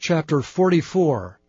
Chapter 0.00 0.42
44 0.42 1.40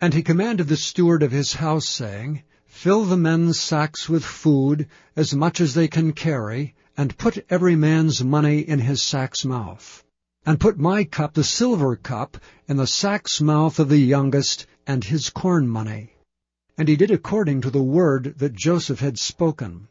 And 0.00 0.14
he 0.14 0.22
commanded 0.22 0.68
the 0.68 0.76
steward 0.76 1.22
of 1.22 1.32
his 1.32 1.52
house, 1.52 1.86
saying, 1.86 2.42
Fill 2.66 3.04
the 3.04 3.18
men's 3.18 3.60
sacks 3.60 4.08
with 4.08 4.24
food, 4.24 4.88
as 5.14 5.34
much 5.34 5.60
as 5.60 5.74
they 5.74 5.86
can 5.86 6.12
carry, 6.12 6.74
and 6.96 7.16
put 7.18 7.44
every 7.50 7.76
man's 7.76 8.24
money 8.24 8.60
in 8.60 8.78
his 8.78 9.02
sack's 9.02 9.44
mouth. 9.44 10.02
And 10.46 10.58
put 10.58 10.78
my 10.78 11.04
cup, 11.04 11.34
the 11.34 11.44
silver 11.44 11.94
cup, 11.94 12.38
in 12.66 12.78
the 12.78 12.86
sack's 12.86 13.42
mouth 13.42 13.78
of 13.78 13.90
the 13.90 13.98
youngest, 13.98 14.66
and 14.86 15.04
his 15.04 15.28
corn 15.28 15.68
money. 15.68 16.14
And 16.78 16.88
he 16.88 16.96
did 16.96 17.10
according 17.10 17.60
to 17.60 17.70
the 17.70 17.82
word 17.82 18.38
that 18.38 18.54
Joseph 18.54 19.00
had 19.00 19.18
spoken. 19.18 19.88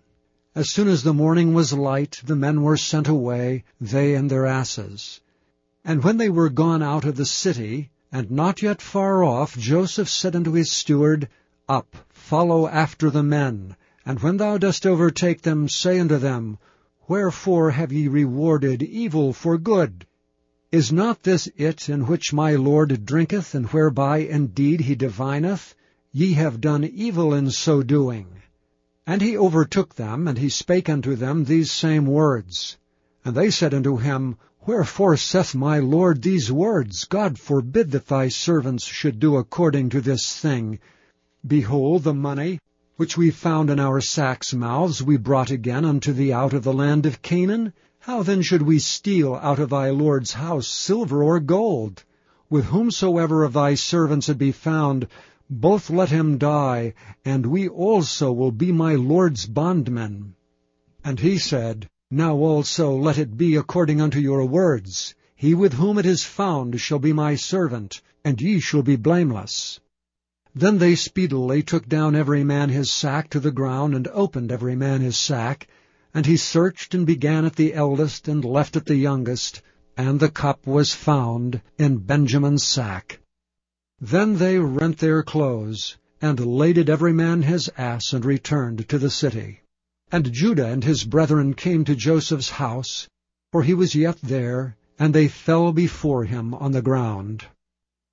As 0.55 0.69
soon 0.69 0.87
as 0.87 1.03
the 1.03 1.13
morning 1.13 1.53
was 1.53 1.71
light, 1.71 2.19
the 2.25 2.35
men 2.35 2.63
were 2.63 2.75
sent 2.75 3.07
away, 3.07 3.65
they 3.79 4.15
and 4.15 4.31
their 4.31 4.47
asses. 4.47 5.21
And 5.85 6.01
when 6.01 6.15
they 6.15 6.29
were 6.29 6.49
gone 6.49 6.81
out 6.81 7.03
of 7.03 7.15
the 7.17 7.25
city, 7.25 7.91
and 8.09 8.31
not 8.31 8.61
yet 8.61 8.81
far 8.81 9.23
off, 9.23 9.57
Joseph 9.57 10.07
said 10.07 10.35
unto 10.35 10.53
his 10.53 10.71
steward, 10.71 11.27
Up, 11.67 11.95
follow 12.09 12.67
after 12.67 13.09
the 13.09 13.23
men, 13.23 13.75
and 14.05 14.19
when 14.21 14.37
thou 14.37 14.57
dost 14.57 14.85
overtake 14.85 15.41
them, 15.41 15.67
say 15.67 15.99
unto 15.99 16.17
them, 16.17 16.57
Wherefore 17.07 17.71
have 17.71 17.91
ye 17.91 18.07
rewarded 18.07 18.81
evil 18.81 19.33
for 19.33 19.57
good? 19.57 20.05
Is 20.71 20.93
not 20.93 21.23
this 21.23 21.49
it 21.57 21.89
in 21.89 22.07
which 22.07 22.31
my 22.31 22.55
Lord 22.55 23.05
drinketh, 23.05 23.53
and 23.53 23.65
whereby 23.67 24.19
indeed 24.19 24.81
he 24.81 24.95
divineth? 24.95 25.75
Ye 26.13 26.33
have 26.33 26.61
done 26.61 26.85
evil 26.85 27.33
in 27.33 27.51
so 27.51 27.83
doing. 27.83 28.27
And 29.05 29.21
he 29.21 29.37
overtook 29.37 29.95
them, 29.95 30.29
and 30.29 30.37
he 30.37 30.47
spake 30.47 30.87
unto 30.87 31.15
them 31.15 31.43
these 31.43 31.71
same 31.71 32.05
words. 32.05 32.77
And 33.25 33.35
they 33.35 33.49
said 33.51 33.73
unto 33.73 33.97
him, 33.97 34.37
Wherefore 34.65 35.17
saith 35.17 35.53
my 35.53 35.79
Lord 35.79 36.21
these 36.21 36.49
words? 36.49 37.03
God 37.03 37.37
forbid 37.37 37.91
that 37.91 38.07
thy 38.07 38.29
servants 38.29 38.85
should 38.85 39.19
do 39.19 39.35
according 39.35 39.89
to 39.89 39.99
this 39.99 40.39
thing. 40.39 40.79
Behold, 41.45 42.03
the 42.03 42.13
money 42.13 42.61
which 42.95 43.17
we 43.17 43.29
found 43.29 43.69
in 43.69 43.77
our 43.77 43.99
sacks' 43.99 44.53
mouths 44.53 45.03
we 45.03 45.17
brought 45.17 45.51
again 45.51 45.83
unto 45.83 46.13
thee 46.13 46.31
out 46.31 46.53
of 46.53 46.63
the 46.63 46.71
land 46.71 47.05
of 47.05 47.21
Canaan. 47.21 47.73
How 47.99 48.23
then 48.23 48.41
should 48.41 48.61
we 48.61 48.79
steal 48.79 49.35
out 49.35 49.59
of 49.59 49.71
thy 49.71 49.89
Lord's 49.89 50.31
house 50.31 50.69
silver 50.69 51.21
or 51.21 51.41
gold? 51.41 52.05
With 52.49 52.65
whomsoever 52.65 53.43
of 53.43 53.51
thy 53.51 53.73
servants 53.73 54.29
it 54.29 54.37
be 54.37 54.53
found, 54.53 55.07
both 55.49 55.89
let 55.89 56.09
him 56.09 56.37
die, 56.37 56.93
and 57.25 57.47
we 57.47 57.67
also 57.67 58.31
will 58.31 58.53
be 58.53 58.71
my 58.71 58.95
Lord's 58.95 59.45
bondmen. 59.45 60.35
And 61.03 61.19
he 61.19 61.37
said, 61.37 61.89
now 62.15 62.35
also 62.35 62.95
let 62.95 63.17
it 63.17 63.35
be 63.35 63.55
according 63.55 63.99
unto 63.99 64.19
your 64.19 64.45
words. 64.45 65.15
He 65.35 65.55
with 65.55 65.73
whom 65.73 65.97
it 65.97 66.05
is 66.05 66.23
found 66.23 66.79
shall 66.79 66.99
be 66.99 67.11
my 67.11 67.35
servant, 67.35 68.01
and 68.23 68.39
ye 68.39 68.59
shall 68.59 68.83
be 68.83 68.95
blameless. 68.95 69.79
Then 70.53 70.77
they 70.77 70.93
speedily 70.93 71.63
took 71.63 71.89
down 71.89 72.15
every 72.15 72.43
man 72.43 72.69
his 72.69 72.91
sack 72.91 73.31
to 73.31 73.39
the 73.39 73.51
ground, 73.51 73.95
and 73.95 74.07
opened 74.09 74.51
every 74.51 74.75
man 74.75 75.01
his 75.01 75.17
sack. 75.17 75.67
And 76.13 76.27
he 76.27 76.37
searched, 76.37 76.93
and 76.93 77.07
began 77.07 77.45
at 77.45 77.55
the 77.55 77.73
eldest, 77.73 78.27
and 78.27 78.45
left 78.45 78.75
at 78.75 78.85
the 78.85 78.95
youngest, 78.95 79.63
and 79.97 80.19
the 80.19 80.29
cup 80.29 80.67
was 80.67 80.93
found 80.93 81.61
in 81.79 81.97
Benjamin's 81.97 82.63
sack. 82.63 83.19
Then 83.99 84.37
they 84.37 84.59
rent 84.59 84.99
their 84.99 85.23
clothes, 85.23 85.97
and 86.21 86.39
laded 86.39 86.91
every 86.91 87.13
man 87.13 87.41
his 87.41 87.71
ass, 87.75 88.13
and 88.13 88.23
returned 88.23 88.87
to 88.89 88.99
the 88.99 89.09
city. 89.09 89.62
And 90.13 90.31
Judah 90.31 90.67
and 90.67 90.83
his 90.83 91.05
brethren 91.05 91.55
came 91.55 91.85
to 91.85 91.95
Joseph's 91.95 92.51
house, 92.51 93.07
for 93.51 93.63
he 93.63 93.73
was 93.73 93.95
yet 93.95 94.19
there, 94.21 94.77
and 94.99 95.11
they 95.11 95.27
fell 95.27 95.73
before 95.73 96.25
him 96.25 96.53
on 96.53 96.71
the 96.71 96.83
ground. 96.83 97.47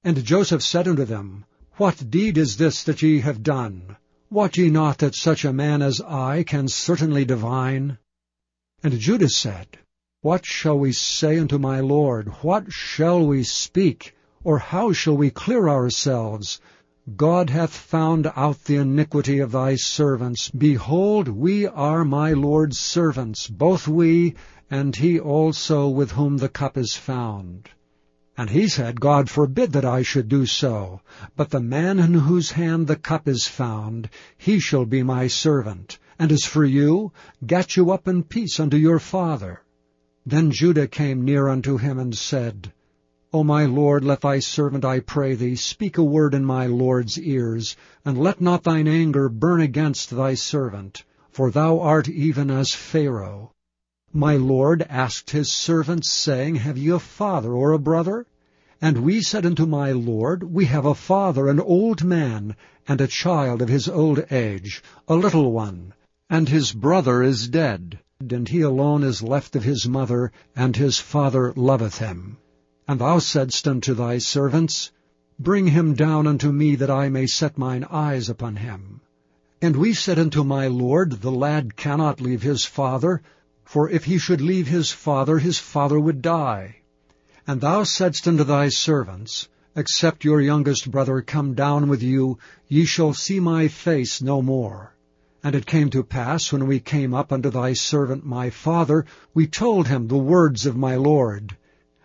And 0.03 0.25
Joseph 0.25 0.63
said 0.63 0.89
unto 0.89 1.05
them, 1.05 1.45
What 1.77 2.11
deed 2.11 2.39
is 2.39 2.57
this 2.57 2.85
that 2.85 3.03
ye 3.03 3.21
have 3.21 3.43
done? 3.43 3.99
Wot 4.31 4.57
ye 4.57 4.71
not 4.71 4.97
that 5.01 5.15
such 5.15 5.45
a 5.45 5.53
man 5.53 5.83
as 5.83 6.01
I 6.01 6.43
can 6.43 6.69
certainly 6.69 7.27
divine? 7.27 7.99
And 8.83 8.99
Judah 8.99 9.29
said, 9.29 9.69
What 10.23 10.47
shall 10.47 10.79
we 10.79 10.93
say 10.93 11.39
unto 11.39 11.59
my 11.59 11.81
Lord? 11.81 12.29
What 12.41 12.73
shall 12.73 13.27
we 13.27 13.43
speak? 13.43 14.17
Or 14.43 14.59
how 14.59 14.95
shall 14.95 15.19
we 15.19 15.29
clear 15.29 15.69
ourselves? 15.69 16.63
God 17.17 17.51
hath 17.51 17.73
found 17.73 18.31
out 18.37 18.65
the 18.65 18.77
iniquity 18.77 19.39
of 19.39 19.53
thy 19.53 19.75
servants. 19.75 20.51
Behold, 20.51 21.29
we 21.29 21.67
are 21.67 22.05
my 22.05 22.33
Lord's 22.33 22.79
servants, 22.79 23.49
both 23.49 23.89
we, 23.89 24.35
and 24.71 24.95
he 24.95 25.19
also 25.19 25.89
with 25.89 26.13
whom 26.13 26.37
the 26.37 26.49
cup 26.49 26.77
is 26.77 26.95
found. 26.95 27.69
And 28.37 28.51
he 28.51 28.69
said, 28.69 29.01
God 29.01 29.29
forbid 29.29 29.73
that 29.73 29.85
I 29.85 30.03
should 30.03 30.29
do 30.29 30.47
so. 30.47 31.01
But 31.37 31.51
the 31.51 31.61
man 31.61 31.99
in 31.99 32.15
whose 32.15 32.53
hand 32.53 32.87
the 32.87 32.97
cup 32.97 33.27
is 33.27 33.47
found, 33.47 34.09
he 34.37 34.61
shall 34.61 34.85
be 34.85 35.03
my 35.03 35.27
servant. 35.27 35.99
And 36.19 36.31
as 36.31 36.45
for 36.45 36.65
you, 36.65 37.13
get 37.45 37.77
you 37.77 37.91
up 37.91 38.07
in 38.07 38.23
peace 38.23 38.61
unto 38.61 38.77
your 38.77 38.99
father. 38.99 39.63
Then 40.25 40.51
Judah 40.51 40.87
came 40.87 41.25
near 41.25 41.49
unto 41.49 41.79
him 41.79 41.99
and 41.99 42.15
said, 42.15 42.73
O 43.33 43.45
my 43.45 43.65
Lord, 43.65 44.03
let 44.03 44.23
thy 44.23 44.41
servant, 44.41 44.85
I 44.85 44.99
pray 44.99 45.37
thee, 45.37 45.55
speak 45.55 45.99
a 45.99 46.03
word 46.03 46.35
in 46.35 46.45
my 46.45 46.67
Lord's 46.67 47.17
ears, 47.17 47.77
and 48.05 48.19
let 48.19 48.41
not 48.41 48.65
thine 48.65 48.89
anger 48.89 49.29
burn 49.29 49.61
against 49.61 50.11
thy 50.11 50.35
servant, 50.35 51.05
for 51.31 51.53
thou 51.53 51.79
art 51.79 52.09
even 52.09 52.51
as 52.51 52.75
Pharaoh. 52.75 53.53
My 54.13 54.35
Lord 54.35 54.85
asked 54.91 55.31
his 55.31 55.49
servants, 55.49 56.11
saying, 56.11 56.57
Have 56.57 56.77
ye 56.77 56.89
a 56.89 56.99
father 56.99 57.53
or 57.53 57.71
a 57.71 57.79
brother? 57.79 58.27
And 58.83 58.99
we 58.99 59.23
said 59.23 59.47
unto 59.47 59.65
my 59.65 59.93
Lord, 59.93 60.43
We 60.43 60.65
have 60.65 60.85
a 60.85 60.97
father, 60.97 61.47
an 61.47 61.61
old 61.61 62.03
man, 62.03 62.57
and 62.89 63.01
a 63.01 63.07
child 63.07 63.63
of 63.63 63.69
his 63.69 63.89
old 63.89 64.25
age, 64.33 64.83
a 65.07 65.15
little 65.15 65.53
one, 65.53 65.95
and 66.29 66.49
his 66.49 66.73
brother 66.73 67.23
is 67.23 67.47
dead, 67.47 68.01
and 68.19 68.49
he 68.49 68.63
alone 68.63 69.05
is 69.05 69.23
left 69.23 69.55
of 69.55 69.63
his 69.63 69.87
mother, 69.87 70.33
and 70.57 70.75
his 70.75 70.99
father 70.99 71.53
loveth 71.55 71.99
him. 71.99 72.37
And 72.91 73.01
thou 73.01 73.21
saidst 73.21 73.69
unto 73.69 73.95
thy 73.95 74.19
servants, 74.19 74.91
Bring 75.39 75.69
him 75.69 75.95
down 75.95 76.27
unto 76.27 76.51
me, 76.51 76.75
that 76.75 76.91
I 76.91 77.09
may 77.09 77.29
set 77.29 77.57
mine 77.57 77.87
eyes 77.89 78.29
upon 78.29 78.57
him. 78.57 79.01
And 79.63 79.77
we 79.77 79.93
said 79.93 80.19
unto 80.19 80.43
my 80.43 80.67
Lord, 80.67 81.23
The 81.23 81.31
lad 81.31 81.77
cannot 81.77 82.21
leave 82.21 82.43
his 82.43 82.65
father, 82.65 83.23
for 83.65 83.89
if 83.89 84.07
he 84.07 84.19
should 84.19 84.41
leave 84.41 84.67
his 84.67 84.91
father, 84.91 85.39
his 85.39 85.57
father 85.57 86.01
would 86.01 86.21
die. 86.21 86.79
And 87.47 87.61
thou 87.61 87.85
saidst 87.85 88.27
unto 88.27 88.43
thy 88.43 88.71
servants, 88.71 89.49
Except 89.77 90.25
your 90.25 90.41
youngest 90.41 90.91
brother 90.91 91.23
come 91.23 91.55
down 91.55 91.89
with 91.89 92.03
you, 92.03 92.39
ye 92.67 92.87
shall 92.87 93.15
see 93.15 93.39
my 93.39 93.69
face 93.69 94.21
no 94.21 94.43
more. 94.43 94.97
And 95.45 95.55
it 95.55 95.65
came 95.65 95.91
to 95.91 96.03
pass, 96.03 96.51
when 96.51 96.67
we 96.67 96.81
came 96.81 97.15
up 97.15 97.31
unto 97.31 97.51
thy 97.51 97.73
servant 97.73 98.27
my 98.27 98.51
father, 98.51 99.07
we 99.33 99.47
told 99.47 99.87
him 99.87 100.09
the 100.09 100.19
words 100.19 100.67
of 100.67 100.77
my 100.77 100.97
Lord. 100.97 101.57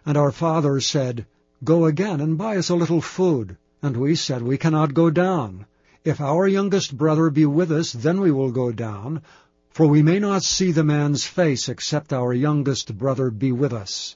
And 0.05 0.17
our 0.17 0.31
father 0.31 0.79
said, 0.79 1.25
Go 1.63 1.85
again 1.85 2.21
and 2.21 2.37
buy 2.37 2.57
us 2.57 2.69
a 2.69 2.75
little 2.75 3.01
food. 3.01 3.57
And 3.81 3.97
we 3.97 4.15
said, 4.15 4.43
We 4.43 4.57
cannot 4.57 4.93
go 4.93 5.09
down. 5.09 5.65
If 6.03 6.21
our 6.21 6.47
youngest 6.47 6.95
brother 6.95 7.31
be 7.31 7.47
with 7.47 7.71
us, 7.71 7.91
then 7.91 8.19
we 8.21 8.29
will 8.29 8.51
go 8.51 8.71
down, 8.71 9.23
for 9.71 9.87
we 9.87 10.03
may 10.03 10.19
not 10.19 10.43
see 10.43 10.71
the 10.71 10.83
man's 10.83 11.25
face, 11.25 11.67
except 11.67 12.13
our 12.13 12.31
youngest 12.31 12.95
brother 12.97 13.31
be 13.31 13.51
with 13.51 13.73
us. 13.73 14.15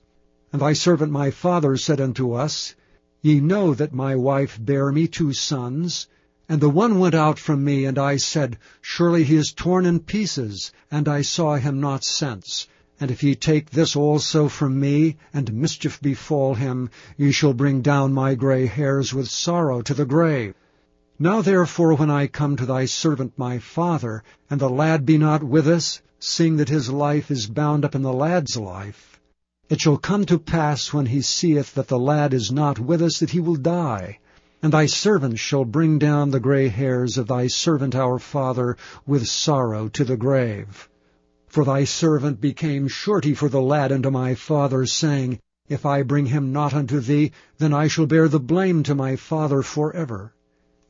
And 0.54 0.62
thy 0.62 0.74
servant 0.74 1.12
my 1.12 1.32
father 1.32 1.76
said 1.78 2.00
unto 2.00 2.34
us, 2.34 2.76
Ye 3.24 3.40
know 3.40 3.74
that 3.74 3.92
my 3.92 4.16
wife 4.16 4.60
bare 4.62 4.92
me 4.92 5.08
two 5.08 5.34
sons, 5.34 6.08
and 6.48 6.62
the 6.62 6.70
one 6.70 7.00
went 7.00 7.16
out 7.16 7.40
from 7.40 7.64
me, 7.64 7.86
and 7.86 7.98
I 7.98 8.18
said, 8.18 8.60
Surely 8.82 9.24
he 9.24 9.36
is 9.36 9.52
torn 9.52 9.86
in 9.86 10.00
pieces, 10.00 10.72
and 10.92 11.08
I 11.08 11.24
saw 11.24 11.56
him 11.56 11.80
not 11.82 12.04
since. 12.04 12.68
And 13.02 13.12
if 13.12 13.24
ye 13.24 13.34
take 13.34 13.70
this 13.70 13.96
also 13.96 14.50
from 14.50 14.80
me, 14.80 15.16
and 15.34 15.54
mischief 15.54 16.02
befall 16.02 16.56
him, 16.56 16.90
ye 17.16 17.32
shall 17.32 17.54
bring 17.54 17.82
down 17.82 18.14
my 18.14 18.36
grey 18.36 18.66
hairs 18.66 19.14
with 19.14 19.30
sorrow 19.30 19.82
to 19.84 19.94
the 19.94 20.06
grave. 20.06 20.54
Now 21.18 21.42
therefore 21.42 21.94
when 21.96 22.10
I 22.10 22.28
come 22.28 22.58
to 22.58 22.66
thy 22.66 22.86
servant 22.86 23.34
my 23.38 23.60
father, 23.60 24.24
and 24.50 24.60
the 24.60 24.70
lad 24.70 25.06
be 25.06 25.18
not 25.18 25.44
with 25.44 25.68
us, 25.68 26.02
seeing 26.20 26.58
that 26.58 26.68
his 26.68 26.90
life 26.90 27.32
is 27.32 27.48
bound 27.48 27.86
up 27.86 27.96
in 27.96 28.02
the 28.02 28.12
lad's 28.12 28.58
life, 28.58 29.20
it 29.70 29.80
shall 29.80 29.98
come 29.98 30.26
to 30.26 30.40
pass 30.40 30.92
when 30.92 31.06
he 31.06 31.22
seeth 31.22 31.76
that 31.76 31.88
the 31.88 32.00
lad 32.00 32.34
is 32.34 32.52
not 32.52 32.80
with 32.80 33.02
us, 33.02 33.20
that 33.20 33.30
he 33.30 33.40
will 33.40 33.56
die. 33.56 34.20
And 34.62 34.74
thy 34.74 34.88
servant 34.88 35.40
shall 35.40 35.64
bring 35.64 36.00
down 36.00 36.32
the 36.32 36.40
grey 36.40 36.68
hairs 36.68 37.18
of 37.18 37.28
thy 37.28 37.48
servant 37.48 37.96
our 37.96 38.20
father 38.20 38.76
with 39.06 39.28
sorrow 39.28 39.88
to 39.90 40.04
the 40.04 40.18
grave. 40.18 40.89
For 41.50 41.66
thy 41.66 41.84
servant 41.84 42.40
became 42.40 42.88
surety 42.88 43.34
for 43.34 43.50
the 43.50 43.60
lad 43.60 43.92
unto 43.92 44.12
my 44.12 44.36
father, 44.36 44.86
saying, 44.86 45.40
If 45.68 45.84
I 45.84 46.04
bring 46.04 46.28
him 46.28 46.54
not 46.54 46.76
unto 46.76 47.00
thee, 47.00 47.32
then 47.58 47.74
I 47.74 47.88
shall 47.88 48.06
bear 48.06 48.28
the 48.28 48.40
blame 48.40 48.84
to 48.84 48.94
my 48.94 49.16
father 49.16 49.64
for 49.64 49.92
ever. 49.96 50.32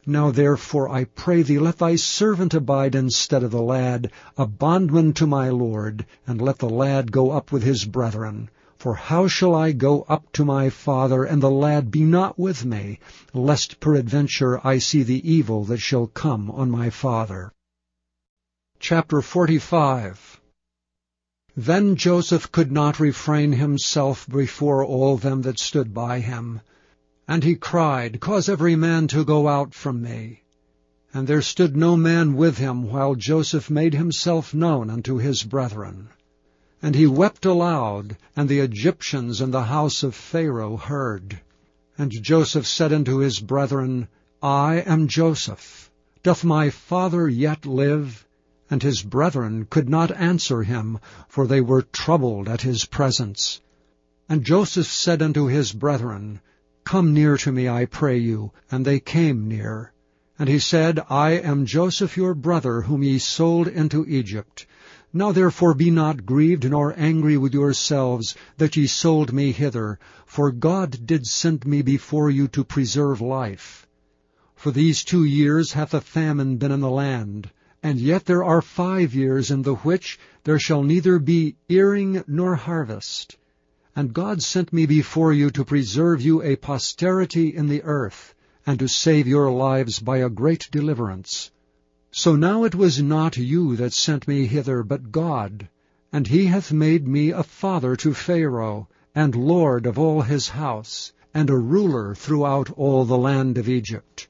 Now 0.05 0.31
therefore 0.31 0.89
I 0.89 1.05
pray 1.05 1.43
thee, 1.43 1.59
let 1.59 1.77
thy 1.77 1.95
servant 1.95 2.53
abide 2.53 2.93
instead 2.93 3.41
of 3.41 3.51
the 3.51 3.61
lad, 3.61 4.11
a 4.37 4.45
bondman 4.45 5.13
to 5.13 5.25
my 5.25 5.49
lord, 5.49 6.05
and 6.27 6.41
let 6.41 6.59
the 6.59 6.69
lad 6.69 7.13
go 7.13 7.31
up 7.31 7.53
with 7.53 7.63
his 7.63 7.85
brethren. 7.85 8.49
For 8.77 8.95
how 8.95 9.27
shall 9.27 9.55
I 9.55 9.71
go 9.71 10.01
up 10.09 10.29
to 10.33 10.43
my 10.43 10.69
father, 10.69 11.23
and 11.23 11.41
the 11.41 11.49
lad 11.49 11.89
be 11.89 12.03
not 12.03 12.37
with 12.37 12.65
me, 12.65 12.99
lest 13.33 13.79
peradventure 13.79 14.59
I 14.67 14.79
see 14.79 15.03
the 15.03 15.31
evil 15.31 15.63
that 15.65 15.79
shall 15.79 16.07
come 16.07 16.51
on 16.51 16.69
my 16.69 16.89
father? 16.89 17.53
Chapter 18.81 19.21
45 19.21 20.38
Then 21.61 21.97
Joseph 21.97 22.53
could 22.53 22.71
not 22.71 23.01
refrain 23.01 23.51
himself 23.51 24.25
before 24.29 24.81
all 24.81 25.17
them 25.17 25.41
that 25.41 25.59
stood 25.59 25.93
by 25.93 26.21
him. 26.21 26.61
And 27.27 27.43
he 27.43 27.55
cried, 27.55 28.21
Cause 28.21 28.47
every 28.47 28.77
man 28.77 29.09
to 29.09 29.25
go 29.25 29.49
out 29.49 29.73
from 29.73 30.01
me. 30.01 30.43
And 31.13 31.27
there 31.27 31.41
stood 31.41 31.75
no 31.75 31.97
man 31.97 32.35
with 32.35 32.59
him, 32.59 32.89
while 32.89 33.13
Joseph 33.13 33.69
made 33.69 33.93
himself 33.93 34.53
known 34.53 34.89
unto 34.89 35.17
his 35.17 35.43
brethren. 35.43 36.07
And 36.81 36.95
he 36.95 37.05
wept 37.05 37.43
aloud, 37.43 38.15
and 38.37 38.47
the 38.47 38.59
Egyptians 38.59 39.41
in 39.41 39.51
the 39.51 39.63
house 39.63 40.01
of 40.01 40.15
Pharaoh 40.15 40.77
heard. 40.77 41.41
And 41.97 42.09
Joseph 42.23 42.67
said 42.67 42.93
unto 42.93 43.17
his 43.17 43.41
brethren, 43.41 44.07
I 44.41 44.75
am 44.85 45.09
Joseph. 45.09 45.91
Doth 46.23 46.45
my 46.45 46.69
father 46.69 47.27
yet 47.27 47.65
live? 47.65 48.25
And 48.69 48.83
his 48.83 49.01
brethren 49.01 49.65
could 49.69 49.89
not 49.89 50.11
answer 50.11 50.61
him, 50.61 50.99
for 51.27 51.47
they 51.47 51.59
were 51.59 51.81
troubled 51.81 52.47
at 52.47 52.61
his 52.61 52.85
presence. 52.85 53.61
And 54.29 54.43
Joseph 54.43 54.85
said 54.85 55.23
unto 55.23 55.47
his 55.47 55.73
brethren, 55.73 56.39
Come 56.83 57.13
near 57.13 57.35
to 57.37 57.51
me, 57.51 57.67
I 57.67 57.85
pray 57.85 58.19
you. 58.19 58.51
And 58.69 58.85
they 58.85 58.99
came 58.99 59.47
near. 59.47 59.91
And 60.37 60.47
he 60.47 60.59
said, 60.59 60.99
I 61.09 61.31
am 61.31 61.65
Joseph 61.65 62.15
your 62.15 62.35
brother, 62.35 62.81
whom 62.83 63.01
ye 63.01 63.17
sold 63.17 63.67
into 63.67 64.05
Egypt. 64.05 64.67
Now 65.11 65.31
therefore 65.31 65.73
be 65.73 65.89
not 65.89 66.27
grieved 66.27 66.69
nor 66.69 66.93
angry 66.95 67.37
with 67.37 67.55
yourselves 67.55 68.35
that 68.57 68.77
ye 68.77 68.85
sold 68.85 69.33
me 69.33 69.51
hither, 69.51 69.97
for 70.27 70.51
God 70.51 71.07
did 71.07 71.25
send 71.25 71.65
me 71.65 71.81
before 71.81 72.29
you 72.29 72.47
to 72.49 72.63
preserve 72.63 73.19
life. 73.19 73.87
For 74.55 74.69
these 74.71 75.03
two 75.03 75.23
years 75.23 75.73
hath 75.73 75.95
a 75.95 76.01
famine 76.01 76.57
been 76.57 76.71
in 76.71 76.81
the 76.81 76.91
land, 76.91 77.49
and 77.81 77.99
yet 77.99 78.25
there 78.25 78.43
are 78.43 78.61
five 78.61 79.13
years 79.13 79.51
in 79.51 79.61
the 79.61 79.75
which 79.75 80.19
there 80.43 80.59
shall 80.59 80.83
neither 80.83 81.19
be 81.19 81.55
earing 81.67 82.23
nor 82.27 82.55
harvest. 82.55 83.37
And 83.95 84.13
God 84.13 84.43
sent 84.43 84.73
me 84.73 84.85
before 84.85 85.33
you 85.33 85.49
to 85.51 85.65
preserve 85.65 86.21
you 86.21 86.41
a 86.41 86.55
posterity 86.55 87.55
in 87.55 87.67
the 87.67 87.83
earth, 87.83 88.33
and 88.65 88.79
to 88.79 88.87
save 88.87 89.27
your 89.27 89.51
lives 89.51 89.99
by 89.99 90.17
a 90.17 90.29
great 90.29 90.69
deliverance. 90.71 91.51
So 92.11 92.35
now 92.35 92.63
it 92.63 92.75
was 92.75 93.01
not 93.01 93.37
you 93.37 93.75
that 93.75 93.93
sent 93.93 94.27
me 94.27 94.45
hither, 94.45 94.83
but 94.83 95.11
God. 95.11 95.69
And 96.11 96.27
he 96.27 96.47
hath 96.47 96.71
made 96.71 97.07
me 97.07 97.31
a 97.31 97.43
father 97.43 97.95
to 97.97 98.13
Pharaoh, 98.13 98.87
and 99.13 99.35
lord 99.35 99.85
of 99.85 99.99
all 99.99 100.21
his 100.21 100.49
house, 100.49 101.13
and 101.33 101.49
a 101.49 101.57
ruler 101.57 102.15
throughout 102.15 102.71
all 102.71 103.05
the 103.05 103.17
land 103.17 103.57
of 103.57 103.69
Egypt. 103.69 104.27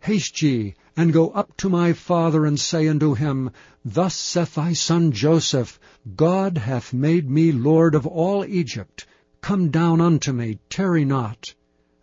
Haste 0.00 0.40
ye, 0.40 0.74
and 0.96 1.12
go 1.12 1.28
up 1.30 1.54
to 1.58 1.68
my 1.68 1.92
father, 1.92 2.46
and 2.46 2.58
say 2.58 2.88
unto 2.88 3.14
him, 3.14 3.50
Thus 3.84 4.14
saith 4.14 4.54
thy 4.54 4.72
son 4.72 5.12
Joseph, 5.12 5.78
God 6.16 6.56
hath 6.56 6.94
made 6.94 7.28
me 7.28 7.52
lord 7.52 7.94
of 7.94 8.06
all 8.06 8.44
Egypt. 8.44 9.06
Come 9.42 9.70
down 9.70 10.00
unto 10.00 10.32
me, 10.32 10.58
tarry 10.70 11.04
not. 11.04 11.54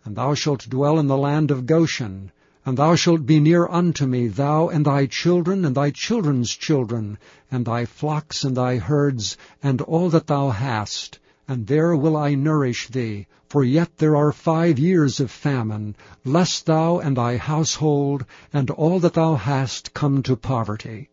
And 0.06 0.16
thou 0.16 0.36
shalt 0.36 0.70
dwell 0.70 1.00
in 1.00 1.08
the 1.08 1.18
land 1.18 1.50
of 1.50 1.66
Goshen, 1.66 2.32
and 2.66 2.78
thou 2.78 2.96
shalt 2.96 3.26
be 3.26 3.40
near 3.40 3.68
unto 3.68 4.06
me, 4.06 4.28
thou 4.28 4.70
and 4.70 4.86
thy 4.86 5.08
children, 5.08 5.66
and 5.66 5.76
thy 5.76 5.90
children's 5.90 6.52
children, 6.56 7.18
and 7.50 7.66
thy 7.66 7.86
flocks 7.86 8.44
and 8.44 8.56
thy 8.56 8.78
herds, 8.78 9.38
and 9.62 9.82
all 9.82 10.10
that 10.12 10.28
thou 10.28 10.52
hast. 10.52 11.20
And 11.48 11.68
there 11.68 11.96
will 11.96 12.16
I 12.16 12.36
nourish 12.36 12.88
thee, 12.88 13.28
for 13.50 13.64
yet 13.64 13.98
there 13.98 14.16
are 14.16 14.32
five 14.32 14.80
years 14.80 15.20
of 15.20 15.30
famine, 15.30 15.96
lest 16.24 16.66
thou 16.66 17.00
and 17.00 17.18
thy 17.18 17.38
household, 17.38 18.26
and 18.54 18.70
all 18.70 19.00
that 19.02 19.16
thou 19.16 19.36
hast, 19.36 19.94
come 19.94 20.24
to 20.24 20.38
poverty. 20.38 21.10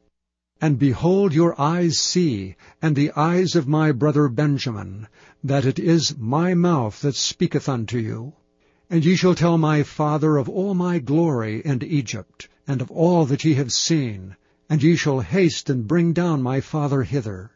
And 0.61 0.79
behold, 0.79 1.35
your 1.35 1.61
eyes 1.61 1.99
see, 1.99 2.55
and 2.81 2.95
the 2.95 3.11
eyes 3.17 3.57
of 3.57 3.67
my 3.67 3.93
brother 3.93 4.29
Benjamin, 4.29 5.09
that 5.43 5.65
it 5.65 5.79
is 5.79 6.17
my 6.19 6.55
mouth 6.55 7.01
that 7.01 7.17
speaketh 7.17 7.69
unto 7.69 7.99
you. 7.99 8.35
And 8.89 9.05
ye 9.05 9.17
shall 9.17 9.35
tell 9.35 9.59
my 9.59 9.83
father 9.83 10.37
of 10.37 10.49
all 10.49 10.75
my 10.75 10.99
glory 10.99 11.63
and 11.65 11.83
Egypt, 11.83 12.49
and 12.69 12.81
of 12.81 12.91
all 12.91 13.25
that 13.25 13.45
ye 13.45 13.55
have 13.55 13.73
seen, 13.73 14.37
and 14.69 14.83
ye 14.83 14.97
shall 14.97 15.21
haste 15.21 15.71
and 15.71 15.89
bring 15.89 16.13
down 16.13 16.43
my 16.43 16.61
father 16.61 17.03
hither. 17.03 17.51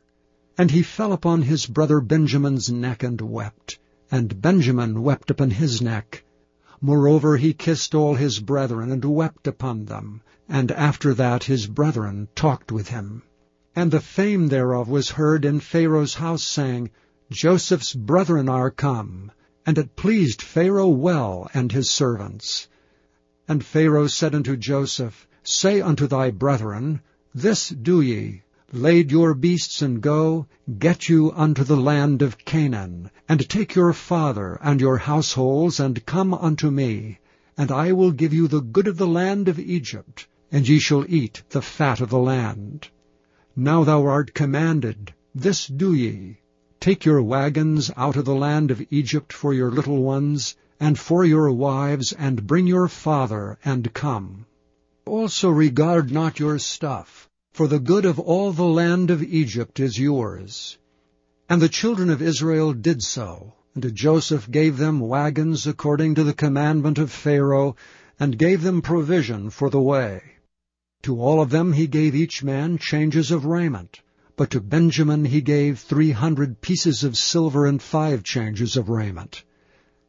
And 0.57 0.71
he 0.71 0.83
fell 0.83 1.13
upon 1.13 1.43
his 1.43 1.67
brother 1.67 2.01
Benjamin's 2.01 2.71
neck 2.71 3.03
and 3.03 3.21
wept, 3.21 3.79
and 4.11 4.41
Benjamin 4.41 5.03
wept 5.03 5.31
upon 5.31 5.51
his 5.51 5.83
neck. 5.83 6.23
Moreover 6.81 7.37
he 7.37 7.53
kissed 7.53 7.93
all 7.93 8.15
his 8.15 8.39
brethren, 8.39 8.93
and 8.93 9.05
wept 9.05 9.49
upon 9.49 9.87
them, 9.87 10.23
and 10.49 10.71
after 10.71 11.13
that 11.15 11.43
his 11.43 11.67
brethren 11.67 12.29
talked 12.37 12.71
with 12.71 12.89
him. 12.89 13.23
And 13.75 13.91
the 13.91 14.01
fame 14.01 14.47
thereof 14.47 14.89
was 14.89 15.11
heard 15.11 15.45
in 15.45 15.59
Pharaoh's 15.59 16.15
house, 16.15 16.45
saying, 16.45 16.91
Joseph's 17.33 17.93
brethren 17.93 18.49
are 18.49 18.71
come. 18.71 19.33
And 19.67 19.77
it 19.77 19.97
pleased 19.97 20.41
Pharaoh 20.41 20.89
well 20.89 21.51
and 21.53 21.73
his 21.73 21.91
servants. 21.91 22.69
And 23.49 23.65
Pharaoh 23.65 24.07
said 24.07 24.37
unto 24.37 24.57
Joseph, 24.57 25.27
Say 25.43 25.81
unto 25.81 26.07
thy 26.07 26.31
brethren, 26.31 27.01
This 27.35 27.71
do 27.71 28.01
ye, 28.01 28.44
Lade 28.77 29.13
your 29.13 29.35
beasts 29.35 29.83
and 29.83 30.01
go, 30.01 30.49
get 30.81 31.09
you 31.09 31.31
unto 31.31 31.63
the 31.63 31.77
land 31.77 32.23
of 32.23 32.45
Canaan, 32.45 33.09
and 33.29 33.49
take 33.49 33.77
your 33.77 33.93
father 33.93 34.59
and 34.61 34.81
your 34.81 34.99
households, 34.99 35.79
and 35.79 36.05
come 36.07 36.35
unto 36.35 36.73
me, 36.73 37.21
and 37.57 37.71
I 37.71 37.93
will 37.93 38.11
give 38.11 38.35
you 38.35 38.49
the 38.49 38.61
good 38.61 38.89
of 38.89 38.97
the 38.97 39.07
land 39.07 39.47
of 39.47 39.61
Egypt, 39.61 40.27
and 40.51 40.67
ye 40.67 40.81
shall 40.81 41.05
eat 41.09 41.45
the 41.51 41.63
fat 41.63 42.01
of 42.01 42.11
the 42.11 42.19
land. 42.19 42.89
Now 43.55 43.85
thou 43.85 44.07
art 44.07 44.35
commanded, 44.35 45.15
this 45.33 45.69
do 45.69 45.95
ye, 45.95 46.39
Take 46.81 47.05
your 47.05 47.23
wagons 47.23 47.93
out 47.97 48.17
of 48.17 48.25
the 48.25 48.35
land 48.35 48.73
of 48.73 48.85
Egypt 48.91 49.33
for 49.33 49.55
your 49.55 49.71
little 49.71 50.03
ones, 50.03 50.57
and 50.81 50.99
for 50.99 51.25
your 51.25 51.53
wives, 51.53 52.13
and 52.13 52.45
bring 52.45 52.67
your 52.67 52.89
father, 52.89 53.57
and 53.65 53.95
come. 53.95 54.47
Also 55.07 55.49
regard 55.49 56.11
not 56.11 56.41
your 56.41 56.59
stuff, 56.59 57.31
for 57.55 57.69
the 57.69 57.79
good 57.79 58.05
of 58.05 58.19
all 58.19 58.53
the 58.53 58.65
land 58.65 59.13
of 59.13 59.23
Egypt 59.23 59.79
is 59.79 59.97
yours. 59.97 60.77
And 61.49 61.63
the 61.63 61.69
children 61.69 62.11
of 62.11 62.21
Israel 62.21 62.73
did 62.73 63.01
so, 63.01 63.55
and 63.77 63.95
Joseph 63.95 64.51
gave 64.51 64.77
them 64.77 64.99
wagons 64.99 65.65
according 65.65 66.17
to 66.17 66.25
the 66.25 66.35
commandment 66.35 66.99
of 66.99 67.13
Pharaoh, 67.13 67.77
and 68.19 68.37
gave 68.37 68.63
them 68.63 68.83
provision 68.83 69.51
for 69.51 69.71
the 69.71 69.81
way. 69.81 70.21
To 71.03 71.21
all 71.21 71.41
of 71.41 71.51
them 71.51 71.75
he 71.75 71.87
gave 71.87 72.17
each 72.17 72.43
man 72.43 72.77
changes 72.77 73.31
of 73.31 73.45
raiment. 73.45 74.01
But 74.35 74.51
to 74.51 74.61
Benjamin 74.61 75.25
he 75.25 75.41
gave 75.41 75.79
three 75.79 76.11
hundred 76.11 76.61
pieces 76.61 77.05
of 77.05 77.17
silver 77.17 77.67
and 77.67 77.81
five 77.81 78.25
changes 78.25 78.77
of 78.77 78.89
raiment. 78.89 79.45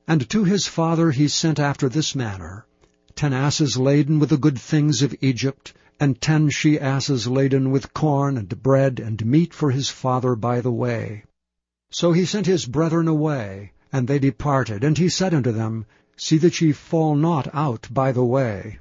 And 0.08 0.28
to 0.32 0.46
his 0.46 0.66
father 0.66 1.12
he 1.12 1.28
sent 1.28 1.60
after 1.60 1.90
this 1.90 2.16
manner, 2.16 2.66
ten 3.16 3.34
asses 3.34 3.78
laden 3.78 4.18
with 4.18 4.30
the 4.30 4.38
good 4.38 4.58
things 4.58 5.04
of 5.04 5.16
Egypt, 5.22 5.76
and 6.00 6.20
ten 6.20 6.50
she-asses 6.50 7.28
laden 7.28 7.72
with 7.72 7.94
corn 7.94 8.38
and 8.38 8.62
bread 8.62 9.00
and 9.00 9.26
meat 9.26 9.54
for 9.54 9.72
his 9.72 9.90
father 9.90 10.36
by 10.36 10.60
the 10.62 10.72
way. 10.72 11.24
So 11.90 12.12
he 12.12 12.26
sent 12.26 12.46
his 12.46 12.66
brethren 12.66 13.08
away, 13.08 13.72
and 13.94 14.08
they 14.08 14.20
departed, 14.20 14.84
and 14.84 14.98
he 14.98 15.08
said 15.08 15.34
unto 15.34 15.52
them, 15.52 15.86
See 16.18 16.38
that 16.40 16.60
ye 16.60 16.74
fall 16.74 17.16
not 17.16 17.48
out 17.54 17.88
by 17.92 18.12
the 18.12 18.26
way. 18.26 18.80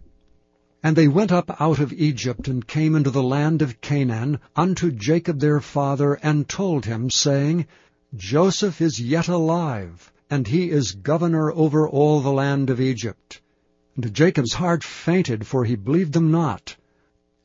And 0.83 0.97
they 0.97 1.09
went 1.09 1.30
up 1.30 1.61
out 1.61 1.78
of 1.78 1.92
Egypt, 1.92 2.49
and 2.49 2.66
came 2.66 2.97
into 2.97 3.11
the 3.11 3.23
land 3.23 3.62
of 3.62 3.80
Canaan, 3.80 4.40
unto 4.56 4.90
Jacob 4.90 5.38
their 5.38 5.61
father, 5.61 6.14
and 6.14 6.49
told 6.49 6.85
him, 6.85 7.11
saying, 7.11 7.66
Joseph 8.16 8.80
is 8.80 9.00
yet 9.00 9.28
alive, 9.28 10.12
and 10.28 10.47
he 10.47 10.71
is 10.71 10.92
governor 10.92 11.52
over 11.52 11.88
all 11.88 12.21
the 12.21 12.33
land 12.33 12.71
of 12.71 12.80
Egypt. 12.80 13.40
And 13.97 14.12
Jacob's 14.12 14.54
heart 14.54 14.83
fainted, 14.83 15.47
for 15.47 15.64
he 15.64 15.76
believed 15.76 16.12
them 16.12 16.30
not. 16.30 16.76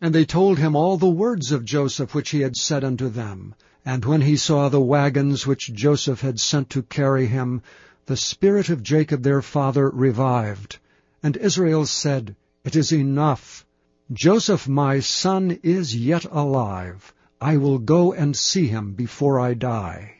And 0.02 0.16
they 0.16 0.26
told 0.26 0.58
him 0.58 0.76
all 0.76 0.98
the 0.98 1.10
words 1.10 1.52
of 1.52 1.66
Joseph 1.66 2.16
which 2.16 2.30
he 2.30 2.42
had 2.42 2.56
said 2.56 2.84
unto 2.84 3.10
them. 3.10 3.56
And 3.86 4.06
when 4.06 4.22
he 4.22 4.38
saw 4.38 4.70
the 4.70 4.80
wagons 4.80 5.46
which 5.46 5.74
Joseph 5.74 6.22
had 6.22 6.40
sent 6.40 6.70
to 6.72 6.84
carry 6.84 7.28
him, 7.28 7.62
the 8.06 8.18
spirit 8.18 8.70
of 8.70 8.84
Jacob 8.84 9.24
their 9.24 9.42
father 9.42 9.90
revived. 9.90 10.80
And 11.22 11.36
Israel 11.38 11.86
said, 11.86 12.36
it 12.64 12.76
is 12.76 12.92
enough. 12.92 13.66
Joseph 14.12 14.68
my 14.68 15.00
son 15.00 15.60
is 15.64 15.96
yet 15.96 16.26
alive. 16.26 17.14
I 17.40 17.58
will 17.58 17.80
go 17.80 18.12
and 18.12 18.36
see 18.36 18.68
him 18.68 18.94
before 18.94 19.40
I 19.40 19.54
die. 19.54 20.16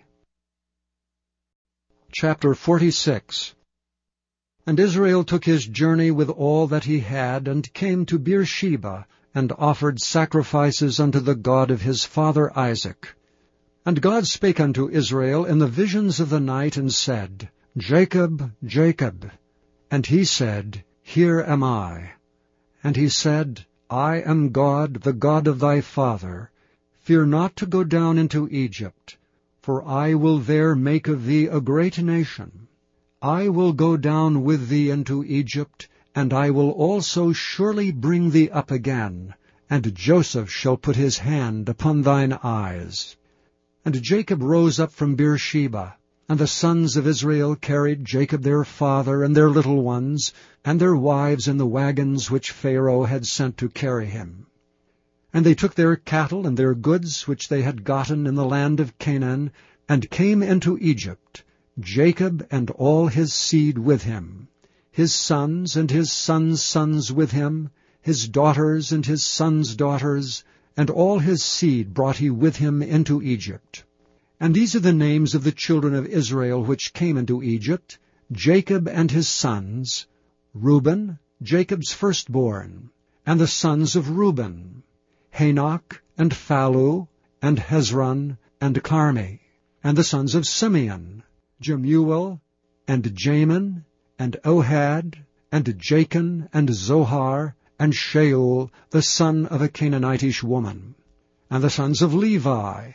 Chapter 2.12 2.56
46 2.56 3.54
And 4.66 4.80
Israel 4.80 5.24
took 5.24 5.44
his 5.44 5.66
journey 5.66 6.12
with 6.12 6.30
all 6.30 6.68
that 6.68 6.86
he 6.86 7.02
had, 7.02 7.48
and 7.48 7.74
came 7.74 8.06
to 8.06 8.18
Beersheba, 8.18 9.06
and 9.34 9.52
offered 9.58 10.02
sacrifices 10.02 11.00
unto 11.00 11.20
the 11.20 11.36
God 11.36 11.72
of 11.72 11.82
his 11.82 12.04
father 12.06 12.52
Isaac. 12.58 13.16
And 13.86 14.02
God 14.02 14.28
spake 14.28 14.60
unto 14.60 14.90
Israel 14.90 15.46
in 15.46 15.60
the 15.60 15.68
visions 15.68 16.20
of 16.20 16.30
the 16.30 16.40
night, 16.40 16.78
and 16.78 16.94
said, 16.94 17.50
Jacob, 17.78 18.52
Jacob. 18.64 19.32
And 19.92 20.06
he 20.06 20.26
said, 20.26 20.84
Here 21.02 21.40
am 21.40 21.64
I. 21.64 22.12
And 22.84 22.96
he 22.96 23.10
said, 23.10 23.66
I 23.90 24.18
am 24.18 24.50
God, 24.50 25.02
the 25.02 25.14
God 25.14 25.48
of 25.48 25.60
thy 25.60 25.82
father. 25.82 26.52
Fear 27.00 27.26
not 27.26 27.56
to 27.56 27.66
go 27.66 27.84
down 27.84 28.18
into 28.18 28.48
Egypt, 28.50 29.18
for 29.62 29.84
I 29.84 30.14
will 30.14 30.40
there 30.40 30.76
make 30.76 31.08
of 31.08 31.26
thee 31.26 31.48
a 31.48 31.60
great 31.60 31.98
nation. 32.02 32.68
I 33.22 33.50
will 33.50 33.74
go 33.74 33.98
down 33.98 34.44
with 34.44 34.70
thee 34.70 34.90
into 34.90 35.24
Egypt, 35.24 35.88
and 36.20 36.34
I 36.34 36.50
will 36.50 36.72
also 36.72 37.32
surely 37.32 37.94
bring 37.94 38.32
thee 38.32 38.50
up 38.50 38.72
again, 38.72 39.36
and 39.70 39.96
Joseph 39.96 40.50
shall 40.52 40.76
put 40.76 40.98
his 40.98 41.20
hand 41.20 41.70
upon 41.70 42.02
thine 42.02 42.38
eyes. 42.44 43.16
And 43.86 44.02
Jacob 44.02 44.44
rose 44.44 44.82
up 44.82 44.92
from 44.92 45.16
Beersheba, 45.16 45.96
and 46.28 46.38
the 46.38 46.46
sons 46.46 46.98
of 46.98 47.08
Israel 47.08 47.56
carried 47.56 48.04
Jacob 48.04 48.42
their 48.42 48.66
father 48.66 49.24
and 49.24 49.34
their 49.34 49.50
little 49.50 49.82
ones, 49.82 50.34
and 50.66 50.78
their 50.78 50.94
wives 50.94 51.48
in 51.48 51.56
the 51.56 51.66
wagons 51.66 52.30
which 52.30 52.52
Pharaoh 52.52 53.06
had 53.06 53.26
sent 53.26 53.56
to 53.60 53.70
carry 53.70 54.08
him. 54.08 54.48
And 55.32 55.46
they 55.46 55.56
took 55.56 55.76
their 55.76 55.96
cattle 55.96 56.46
and 56.46 56.58
their 56.58 56.76
goods 56.76 57.30
which 57.30 57.48
they 57.48 57.62
had 57.62 57.86
gotten 57.86 58.28
in 58.28 58.36
the 58.36 58.44
land 58.44 58.82
of 58.82 58.98
Canaan, 58.98 59.52
and 59.88 60.10
came 60.10 60.44
into 60.44 60.78
Egypt, 60.80 61.46
Jacob 61.80 62.46
and 62.52 62.70
all 62.72 63.08
his 63.08 63.32
seed 63.32 63.78
with 63.78 64.04
him, 64.04 64.50
his 65.00 65.16
sons 65.16 65.78
and 65.78 65.90
his 65.90 66.12
sons' 66.12 66.62
sons 66.62 67.10
with 67.10 67.32
him, 67.32 67.70
his 68.02 68.28
daughters 68.28 68.92
and 68.92 69.06
his 69.06 69.24
sons' 69.24 69.74
daughters, 69.78 70.44
and 70.76 70.90
all 70.90 71.20
his 71.20 71.42
seed 71.42 71.94
brought 71.94 72.18
he 72.18 72.30
with 72.30 72.58
him 72.58 72.82
into 72.82 73.22
Egypt. 73.22 73.86
And 74.42 74.54
these 74.54 74.76
are 74.76 74.82
the 74.82 74.92
names 74.92 75.34
of 75.34 75.46
the 75.46 75.54
children 75.54 75.96
of 75.96 76.06
Israel 76.06 76.62
which 76.62 76.92
came 76.92 77.16
into 77.16 77.42
Egypt, 77.42 77.98
Jacob 78.30 78.90
and 78.90 79.10
his 79.10 79.30
sons, 79.30 80.06
Reuben, 80.54 81.18
Jacob's 81.42 81.94
firstborn, 81.94 82.90
and 83.26 83.40
the 83.40 83.48
sons 83.48 83.96
of 83.96 84.18
Reuben, 84.18 84.84
Hanoch, 85.32 86.02
and 86.18 86.34
Phallu, 86.34 87.08
and 87.42 87.58
Hezron, 87.58 88.38
and 88.60 88.84
Carmi, 88.84 89.40
and 89.82 89.98
the 89.98 90.04
sons 90.04 90.36
of 90.36 90.46
Simeon, 90.46 91.24
Jemuel, 91.62 92.42
and 92.86 93.16
Jamin, 93.16 93.86
and 94.20 94.36
Ohad, 94.44 95.16
and 95.50 95.66
Jachin, 95.80 96.50
and 96.52 96.70
Zohar, 96.74 97.56
and 97.80 97.94
Shaul, 97.94 98.70
the 98.90 99.02
son 99.02 99.46
of 99.46 99.62
a 99.62 99.70
Canaanitish 99.70 100.44
woman, 100.44 100.96
and 101.50 101.64
the 101.64 101.70
sons 101.70 102.02
of 102.02 102.14
Levi, 102.14 102.92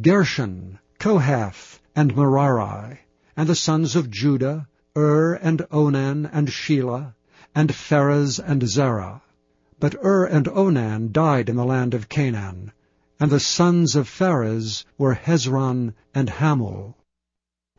Gershon, 0.00 0.78
Kohath, 1.00 1.80
and 1.96 2.14
Merari, 2.14 3.00
and 3.36 3.48
the 3.48 3.56
sons 3.56 3.96
of 3.96 4.12
Judah, 4.12 4.68
Ur, 4.96 5.34
and 5.34 5.66
Onan, 5.72 6.26
and 6.26 6.46
Shelah, 6.46 7.14
and 7.52 7.70
Pharez, 7.70 8.38
and 8.38 8.62
Zerah. 8.62 9.22
But 9.80 9.96
Ur 10.04 10.24
and 10.24 10.46
Onan 10.46 11.10
died 11.10 11.48
in 11.48 11.56
the 11.56 11.64
land 11.64 11.94
of 11.94 12.08
Canaan, 12.08 12.70
and 13.18 13.28
the 13.28 13.40
sons 13.40 13.96
of 13.96 14.08
Pharez 14.08 14.84
were 14.96 15.16
Hezron 15.16 15.94
and 16.14 16.28
Hamul. 16.28 16.94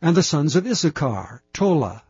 And 0.02 0.14
the 0.14 0.22
sons 0.22 0.56
of 0.56 0.66
Issachar, 0.66 1.42
Tola, 1.54 2.02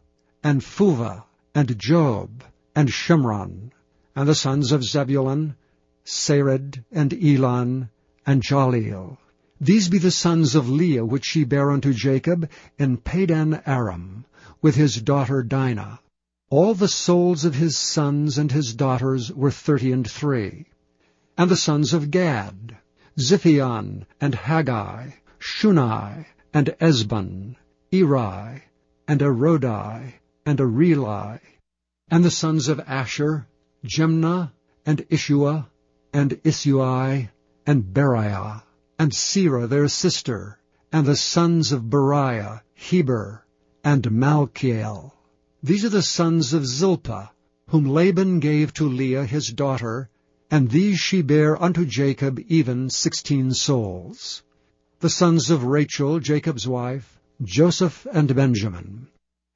and 0.48 0.62
Phuvah, 0.62 1.24
and 1.56 1.76
Job, 1.76 2.44
and 2.76 2.88
Shimron, 2.88 3.72
and 4.14 4.28
the 4.28 4.34
sons 4.36 4.70
of 4.70 4.84
Zebulun, 4.84 5.56
Sered, 6.04 6.84
and 6.92 7.12
Elon, 7.12 7.88
and 8.24 8.44
Jahleel. 8.44 9.18
These 9.60 9.88
be 9.88 9.98
the 9.98 10.12
sons 10.12 10.54
of 10.54 10.68
Leah 10.68 11.04
which 11.04 11.24
she 11.24 11.42
bare 11.42 11.72
unto 11.72 11.92
Jacob 11.92 12.48
in 12.78 12.98
Padan 12.98 13.60
Aram, 13.66 14.24
with 14.62 14.76
his 14.76 15.02
daughter 15.02 15.42
Dinah. 15.42 15.98
All 16.48 16.74
the 16.74 16.86
souls 16.86 17.44
of 17.44 17.56
his 17.56 17.76
sons 17.76 18.38
and 18.38 18.52
his 18.52 18.72
daughters 18.72 19.32
were 19.32 19.50
thirty 19.50 19.90
and 19.90 20.08
three. 20.08 20.66
And 21.36 21.50
the 21.50 21.56
sons 21.56 21.92
of 21.92 22.12
Gad, 22.12 22.76
Ziphion, 23.18 24.06
and 24.20 24.34
Haggi, 24.34 25.12
Shuni, 25.40 26.24
and 26.54 26.72
Ezbon, 26.80 27.56
Eri, 27.92 28.62
and 29.08 29.20
Arodi, 29.20 30.12
and 30.46 30.60
Areli, 30.60 31.40
and 32.08 32.24
the 32.24 32.30
sons 32.30 32.68
of 32.68 32.78
Asher, 32.86 33.48
Jimnah, 33.84 34.52
and 34.86 35.00
Ishuah, 35.10 35.66
and 36.12 36.30
Isui, 36.44 37.28
and 37.66 37.82
Beriah, 37.92 38.62
and 38.96 39.10
Serah 39.10 39.68
their 39.68 39.88
sister, 39.88 40.60
and 40.92 41.04
the 41.04 41.16
sons 41.16 41.72
of 41.72 41.90
Beriah, 41.90 42.60
Heber, 42.74 43.44
and 43.82 44.04
Malchiel. 44.04 45.12
These 45.64 45.84
are 45.84 45.88
the 45.88 46.02
sons 46.02 46.52
of 46.52 46.64
Zilpah, 46.64 47.32
whom 47.70 47.86
Laban 47.86 48.38
gave 48.38 48.72
to 48.74 48.88
Leah 48.88 49.26
his 49.26 49.48
daughter, 49.48 50.08
and 50.48 50.70
these 50.70 51.00
she 51.00 51.22
bare 51.22 51.60
unto 51.60 51.84
Jacob 51.84 52.38
even 52.46 52.88
sixteen 52.88 53.52
souls. 53.52 54.44
The 55.00 55.10
sons 55.10 55.50
of 55.50 55.64
Rachel, 55.64 56.20
Jacob's 56.20 56.68
wife, 56.68 57.20
Joseph 57.42 58.06
and 58.12 58.32
Benjamin. 58.32 59.08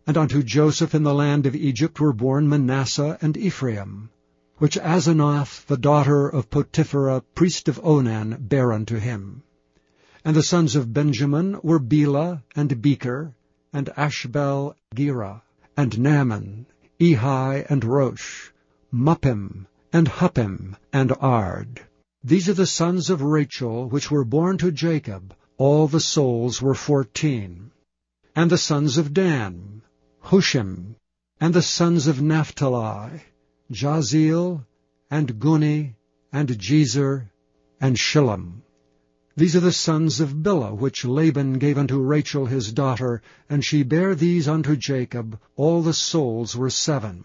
And 0.07 0.16
unto 0.16 0.42
Joseph 0.42 0.95
in 0.95 1.04
the 1.04 1.14
land 1.14 1.47
of 1.47 1.54
Egypt 1.54 2.00
were 2.00 2.12
born 2.12 2.49
Manasseh 2.49 3.16
and 3.21 3.37
Ephraim, 3.37 4.11
which 4.57 4.76
Asenath 4.76 5.64
the 5.66 5.76
daughter 5.76 6.28
of 6.28 6.50
Potipherah 6.50 7.23
priest 7.35 7.69
of 7.69 7.78
Onan 7.85 8.38
bare 8.40 8.73
unto 8.73 8.97
him. 8.97 9.45
And 10.25 10.35
the 10.35 10.42
sons 10.42 10.75
of 10.75 10.92
Benjamin 10.92 11.61
were 11.62 11.78
Belah 11.78 12.42
and 12.57 12.83
Becher, 12.83 13.35
and 13.73 13.88
Ashbel, 13.97 14.75
Gera, 14.95 15.42
and 15.76 15.99
Naaman, 15.99 16.66
Ehi, 16.99 17.64
and 17.71 17.85
Rosh, 17.85 18.50
Muppim, 18.92 19.66
and 19.92 20.09
Huppim, 20.09 20.76
and 20.92 21.12
Ard. 21.21 21.83
These 22.25 22.49
are 22.49 22.54
the 22.54 22.66
sons 22.66 23.11
of 23.11 23.23
Rachel, 23.23 23.88
which 23.88 24.11
were 24.11 24.25
born 24.25 24.59
to 24.59 24.73
Jacob, 24.73 25.35
all 25.57 25.87
the 25.87 26.00
souls 26.00 26.61
were 26.61 26.75
fourteen. 26.75 27.71
And 28.35 28.50
the 28.50 28.59
sons 28.59 28.99
of 28.99 29.14
Dan, 29.14 29.83
Hushim, 30.22 30.96
and 31.40 31.54
the 31.54 31.62
sons 31.62 32.06
of 32.06 32.20
Naphtali, 32.20 33.22
Jahzeel, 33.72 34.64
and 35.10 35.40
Guni, 35.40 35.94
and 36.32 36.48
Jezer, 36.50 37.30
and 37.80 37.96
Shillem. 37.96 38.62
These 39.36 39.56
are 39.56 39.60
the 39.60 39.72
sons 39.72 40.20
of 40.20 40.42
Bilhah, 40.42 40.76
which 40.76 41.04
Laban 41.04 41.54
gave 41.54 41.78
unto 41.78 41.98
Rachel 41.98 42.46
his 42.46 42.72
daughter, 42.72 43.22
and 43.48 43.64
she 43.64 43.82
bare 43.82 44.14
these 44.14 44.46
unto 44.46 44.76
Jacob. 44.76 45.40
All 45.56 45.82
the 45.82 45.94
souls 45.94 46.54
were 46.54 46.70
seven. 46.70 47.24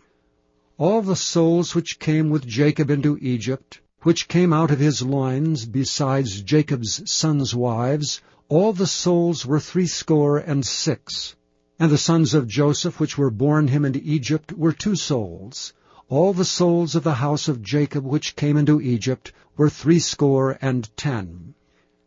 All 0.77 1.01
the 1.01 1.15
souls 1.15 1.75
which 1.75 1.99
came 1.99 2.29
with 2.29 2.47
Jacob 2.47 2.89
into 2.89 3.17
Egypt, 3.19 3.81
which 4.03 4.27
came 4.27 4.53
out 4.53 4.71
of 4.71 4.79
his 4.79 5.01
loins, 5.01 5.65
besides 5.65 6.41
Jacob's 6.41 7.11
sons' 7.11 7.53
wives, 7.53 8.21
all 8.47 8.71
the 8.71 8.87
souls 8.87 9.45
were 9.45 9.59
threescore 9.59 10.37
and 10.37 10.65
six. 10.65 11.35
And 11.77 11.91
the 11.91 11.97
sons 11.97 12.33
of 12.33 12.47
Joseph, 12.47 13.01
which 13.01 13.17
were 13.17 13.29
born 13.29 13.67
him 13.67 13.83
into 13.83 13.99
Egypt, 14.01 14.53
were 14.53 14.71
two 14.71 14.95
souls. 14.95 15.73
All 16.07 16.31
the 16.31 16.45
souls 16.45 16.95
of 16.95 17.03
the 17.03 17.15
house 17.15 17.49
of 17.49 17.61
Jacob, 17.61 18.05
which 18.05 18.37
came 18.37 18.55
into 18.55 18.79
Egypt, 18.79 19.33
were 19.57 19.69
threescore 19.69 20.57
and 20.61 20.89
ten. 20.95 21.53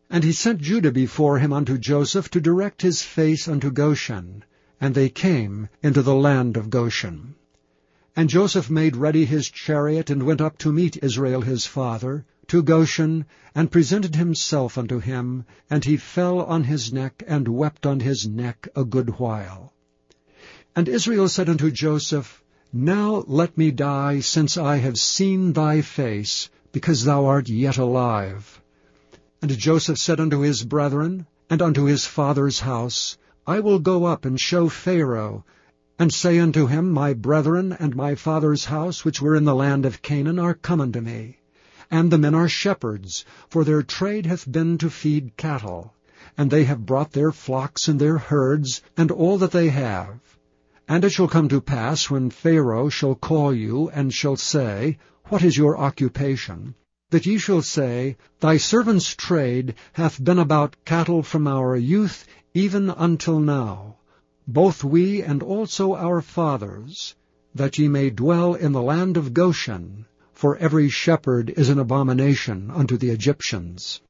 And 0.08 0.24
he 0.24 0.32
sent 0.32 0.62
Judah 0.62 0.90
before 0.90 1.38
him 1.38 1.52
unto 1.52 1.76
Joseph 1.76 2.30
to 2.30 2.40
direct 2.40 2.80
his 2.80 3.02
face 3.02 3.46
unto 3.46 3.70
Goshen. 3.70 4.42
And 4.80 4.94
they 4.94 5.10
came 5.10 5.68
into 5.82 6.00
the 6.00 6.14
land 6.14 6.56
of 6.56 6.70
Goshen. 6.70 7.34
And 8.18 8.28
Joseph 8.28 8.68
made 8.68 8.96
ready 8.96 9.24
his 9.24 9.48
chariot, 9.48 10.10
and 10.10 10.24
went 10.24 10.40
up 10.40 10.58
to 10.58 10.72
meet 10.72 11.04
Israel 11.04 11.40
his 11.40 11.66
father, 11.66 12.24
to 12.48 12.64
Goshen, 12.64 13.26
and 13.54 13.70
presented 13.70 14.16
himself 14.16 14.76
unto 14.76 14.98
him, 14.98 15.44
and 15.70 15.84
he 15.84 15.96
fell 15.96 16.40
on 16.40 16.64
his 16.64 16.92
neck, 16.92 17.22
and 17.28 17.46
wept 17.46 17.86
on 17.86 18.00
his 18.00 18.26
neck 18.26 18.66
a 18.74 18.84
good 18.84 19.20
while. 19.20 19.72
And 20.74 20.88
Israel 20.88 21.28
said 21.28 21.48
unto 21.48 21.70
Joseph, 21.70 22.42
Now 22.72 23.22
let 23.28 23.56
me 23.56 23.70
die, 23.70 24.18
since 24.18 24.56
I 24.56 24.78
have 24.78 24.98
seen 24.98 25.52
thy 25.52 25.80
face, 25.80 26.50
because 26.72 27.04
thou 27.04 27.26
art 27.26 27.48
yet 27.48 27.78
alive. 27.78 28.60
And 29.40 29.56
Joseph 29.56 29.98
said 29.98 30.18
unto 30.18 30.40
his 30.40 30.64
brethren, 30.64 31.28
and 31.48 31.62
unto 31.62 31.84
his 31.84 32.04
father's 32.04 32.58
house, 32.58 33.16
I 33.46 33.60
will 33.60 33.78
go 33.78 34.06
up 34.06 34.24
and 34.24 34.40
show 34.40 34.68
Pharaoh, 34.68 35.44
and 35.98 36.12
say 36.12 36.38
unto 36.38 36.66
him, 36.66 36.90
My 36.90 37.12
brethren 37.12 37.72
and 37.72 37.96
my 37.96 38.14
father's 38.14 38.66
house, 38.66 39.04
which 39.04 39.20
were 39.20 39.34
in 39.34 39.44
the 39.44 39.54
land 39.54 39.84
of 39.84 40.00
Canaan, 40.00 40.38
are 40.38 40.54
come 40.54 40.80
unto 40.80 41.00
me. 41.00 41.38
And 41.90 42.10
the 42.10 42.18
men 42.18 42.34
are 42.34 42.48
shepherds, 42.48 43.24
for 43.48 43.64
their 43.64 43.82
trade 43.82 44.26
hath 44.26 44.50
been 44.50 44.78
to 44.78 44.90
feed 44.90 45.36
cattle. 45.36 45.94
And 46.36 46.50
they 46.50 46.64
have 46.64 46.86
brought 46.86 47.12
their 47.12 47.32
flocks 47.32 47.88
and 47.88 48.00
their 48.00 48.18
herds, 48.18 48.82
and 48.96 49.10
all 49.10 49.38
that 49.38 49.50
they 49.50 49.70
have. 49.70 50.20
And 50.86 51.04
it 51.04 51.10
shall 51.10 51.28
come 51.28 51.48
to 51.48 51.60
pass, 51.60 52.08
when 52.08 52.30
Pharaoh 52.30 52.88
shall 52.88 53.14
call 53.14 53.52
you, 53.52 53.90
and 53.90 54.14
shall 54.14 54.36
say, 54.36 54.98
What 55.24 55.42
is 55.42 55.56
your 55.56 55.76
occupation? 55.76 56.74
that 57.10 57.24
ye 57.24 57.38
shall 57.38 57.62
say, 57.62 58.16
Thy 58.40 58.58
servant's 58.58 59.14
trade 59.14 59.74
hath 59.94 60.22
been 60.22 60.38
about 60.38 60.76
cattle 60.84 61.22
from 61.22 61.46
our 61.46 61.74
youth 61.74 62.26
even 62.52 62.90
until 62.90 63.40
now, 63.40 63.97
both 64.48 64.82
we 64.82 65.22
and 65.22 65.42
also 65.42 65.94
our 65.94 66.22
fathers, 66.22 67.14
that 67.54 67.78
ye 67.78 67.86
may 67.86 68.08
dwell 68.08 68.54
in 68.54 68.72
the 68.72 68.80
land 68.80 69.18
of 69.18 69.34
Goshen, 69.34 70.06
for 70.32 70.56
every 70.56 70.88
shepherd 70.88 71.50
is 71.50 71.68
an 71.68 71.78
abomination 71.78 72.70
unto 72.70 72.96
the 72.96 73.10
Egyptians. 73.10 74.00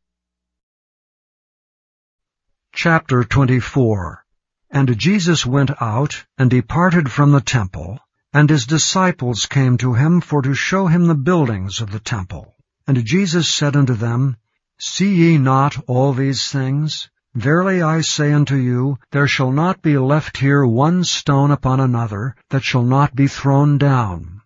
Chapter 2.73 3.25
24 3.25 4.25
And 4.71 4.97
Jesus 4.97 5.45
went 5.45 5.71
out, 5.83 6.25
and 6.38 6.49
departed 6.49 7.11
from 7.11 7.33
the 7.33 7.40
temple, 7.40 7.99
and 8.33 8.49
his 8.49 8.64
disciples 8.64 9.47
came 9.47 9.76
to 9.78 9.95
him 9.95 10.21
for 10.21 10.40
to 10.42 10.54
show 10.54 10.87
him 10.87 11.09
the 11.09 11.16
buildings 11.16 11.80
of 11.80 11.90
the 11.90 11.99
temple. 11.99 12.54
And 12.87 13.04
Jesus 13.04 13.50
said 13.50 13.75
unto 13.75 13.95
them, 13.95 14.37
See 14.78 15.16
ye 15.16 15.38
not 15.38 15.83
all 15.88 16.12
these 16.12 16.49
things? 16.49 17.11
Verily 17.35 17.82
I 17.82 18.00
say 18.00 18.32
unto 18.32 18.56
you, 18.56 18.99
there 19.11 19.28
shall 19.28 19.52
not 19.52 19.82
be 19.82 19.99
left 19.99 20.38
here 20.38 20.66
one 20.66 21.04
stone 21.04 21.50
upon 21.50 21.78
another 21.78 22.35
that 22.50 22.64
shall 22.64 22.82
not 22.82 23.14
be 23.14 23.26
thrown 23.26 23.78
down. 23.78 24.40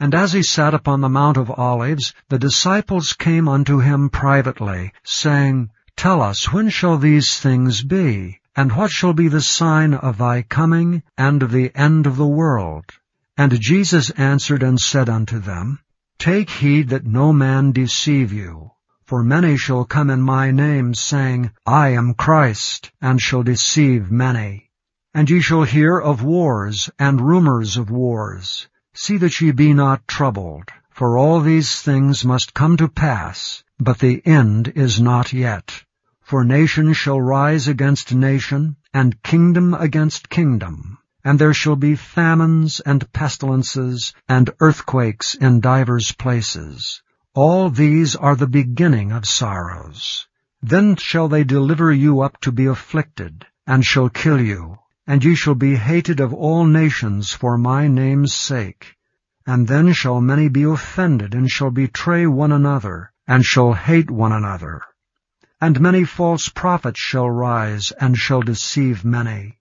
And 0.00 0.14
as 0.14 0.32
he 0.32 0.42
sat 0.42 0.74
upon 0.74 1.00
the 1.00 1.08
Mount 1.08 1.36
of 1.36 1.50
Olives, 1.50 2.14
the 2.28 2.38
disciples 2.38 3.12
came 3.12 3.48
unto 3.48 3.78
him 3.78 4.08
privately, 4.08 4.92
saying, 5.04 5.70
Tell 5.96 6.20
us, 6.20 6.52
when 6.52 6.68
shall 6.68 6.98
these 6.98 7.38
things 7.38 7.82
be? 7.82 8.40
And 8.56 8.72
what 8.72 8.90
shall 8.90 9.12
be 9.12 9.28
the 9.28 9.40
sign 9.40 9.94
of 9.94 10.18
thy 10.18 10.42
coming 10.42 11.02
and 11.16 11.42
of 11.42 11.52
the 11.52 11.70
end 11.74 12.06
of 12.06 12.16
the 12.16 12.26
world? 12.26 12.84
And 13.36 13.60
Jesus 13.60 14.10
answered 14.10 14.62
and 14.62 14.80
said 14.80 15.08
unto 15.08 15.38
them, 15.38 15.80
Take 16.18 16.50
heed 16.50 16.88
that 16.90 17.06
no 17.06 17.32
man 17.32 17.72
deceive 17.72 18.32
you. 18.32 18.72
For 19.06 19.22
many 19.22 19.58
shall 19.58 19.84
come 19.84 20.08
in 20.08 20.22
my 20.22 20.50
name, 20.50 20.94
saying, 20.94 21.50
I 21.66 21.88
am 21.88 22.14
Christ, 22.14 22.90
and 23.02 23.20
shall 23.20 23.42
deceive 23.42 24.10
many. 24.10 24.70
And 25.12 25.28
ye 25.28 25.42
shall 25.42 25.64
hear 25.64 25.98
of 25.98 26.22
wars 26.22 26.88
and 26.98 27.20
rumors 27.20 27.76
of 27.76 27.90
wars. 27.90 28.66
See 28.94 29.18
that 29.18 29.42
ye 29.42 29.52
be 29.52 29.74
not 29.74 30.08
troubled, 30.08 30.70
for 30.88 31.18
all 31.18 31.40
these 31.40 31.82
things 31.82 32.24
must 32.24 32.54
come 32.54 32.78
to 32.78 32.88
pass, 32.88 33.62
but 33.78 33.98
the 33.98 34.26
end 34.26 34.72
is 34.74 34.98
not 34.98 35.34
yet. 35.34 35.84
For 36.22 36.42
nation 36.42 36.94
shall 36.94 37.20
rise 37.20 37.68
against 37.68 38.14
nation, 38.14 38.76
and 38.94 39.22
kingdom 39.22 39.74
against 39.74 40.30
kingdom. 40.30 40.96
And 41.22 41.38
there 41.38 41.52
shall 41.52 41.76
be 41.76 41.94
famines 41.94 42.80
and 42.80 43.12
pestilences 43.12 44.14
and 44.30 44.48
earthquakes 44.60 45.34
in 45.34 45.60
divers 45.60 46.12
places. 46.12 47.02
All 47.34 47.68
these 47.68 48.14
are 48.14 48.36
the 48.36 48.46
beginning 48.46 49.10
of 49.10 49.26
sorrows. 49.26 50.28
Then 50.62 50.94
shall 50.94 51.26
they 51.26 51.42
deliver 51.42 51.92
you 51.92 52.20
up 52.20 52.40
to 52.42 52.52
be 52.52 52.66
afflicted, 52.66 53.44
and 53.66 53.84
shall 53.84 54.08
kill 54.08 54.40
you, 54.40 54.78
and 55.04 55.24
ye 55.24 55.34
shall 55.34 55.56
be 55.56 55.74
hated 55.74 56.20
of 56.20 56.32
all 56.32 56.64
nations 56.64 57.32
for 57.32 57.58
my 57.58 57.88
name's 57.88 58.32
sake. 58.32 58.94
And 59.44 59.66
then 59.66 59.92
shall 59.94 60.20
many 60.20 60.48
be 60.48 60.62
offended, 60.62 61.34
and 61.34 61.50
shall 61.50 61.72
betray 61.72 62.24
one 62.24 62.52
another, 62.52 63.10
and 63.26 63.44
shall 63.44 63.72
hate 63.72 64.12
one 64.12 64.30
another. 64.30 64.82
And 65.60 65.80
many 65.80 66.04
false 66.04 66.48
prophets 66.48 67.00
shall 67.00 67.28
rise, 67.28 67.90
and 68.00 68.16
shall 68.16 68.42
deceive 68.42 69.04
many. 69.04 69.58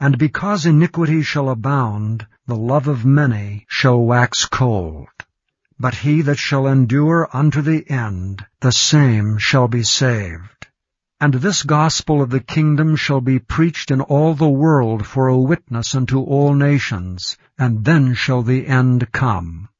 And 0.00 0.16
because 0.16 0.64
iniquity 0.64 1.20
shall 1.20 1.50
abound, 1.50 2.26
the 2.46 2.56
love 2.56 2.88
of 2.88 3.04
many 3.04 3.66
shall 3.68 4.00
wax 4.00 4.46
cold. 4.46 5.08
But 5.82 5.94
he 5.94 6.20
that 6.20 6.38
shall 6.38 6.66
endure 6.66 7.26
unto 7.32 7.62
the 7.62 7.90
end, 7.90 8.44
the 8.60 8.70
same 8.70 9.38
shall 9.38 9.66
be 9.66 9.82
saved. 9.82 10.66
And 11.18 11.32
this 11.32 11.62
gospel 11.62 12.20
of 12.20 12.28
the 12.28 12.40
kingdom 12.40 12.96
shall 12.96 13.22
be 13.22 13.38
preached 13.38 13.90
in 13.90 14.02
all 14.02 14.34
the 14.34 14.46
world 14.46 15.06
for 15.06 15.28
a 15.28 15.38
witness 15.38 15.94
unto 15.94 16.20
all 16.20 16.52
nations, 16.52 17.38
and 17.58 17.82
then 17.86 18.12
shall 18.12 18.42
the 18.42 18.66
end 18.66 19.10
come. 19.12 19.70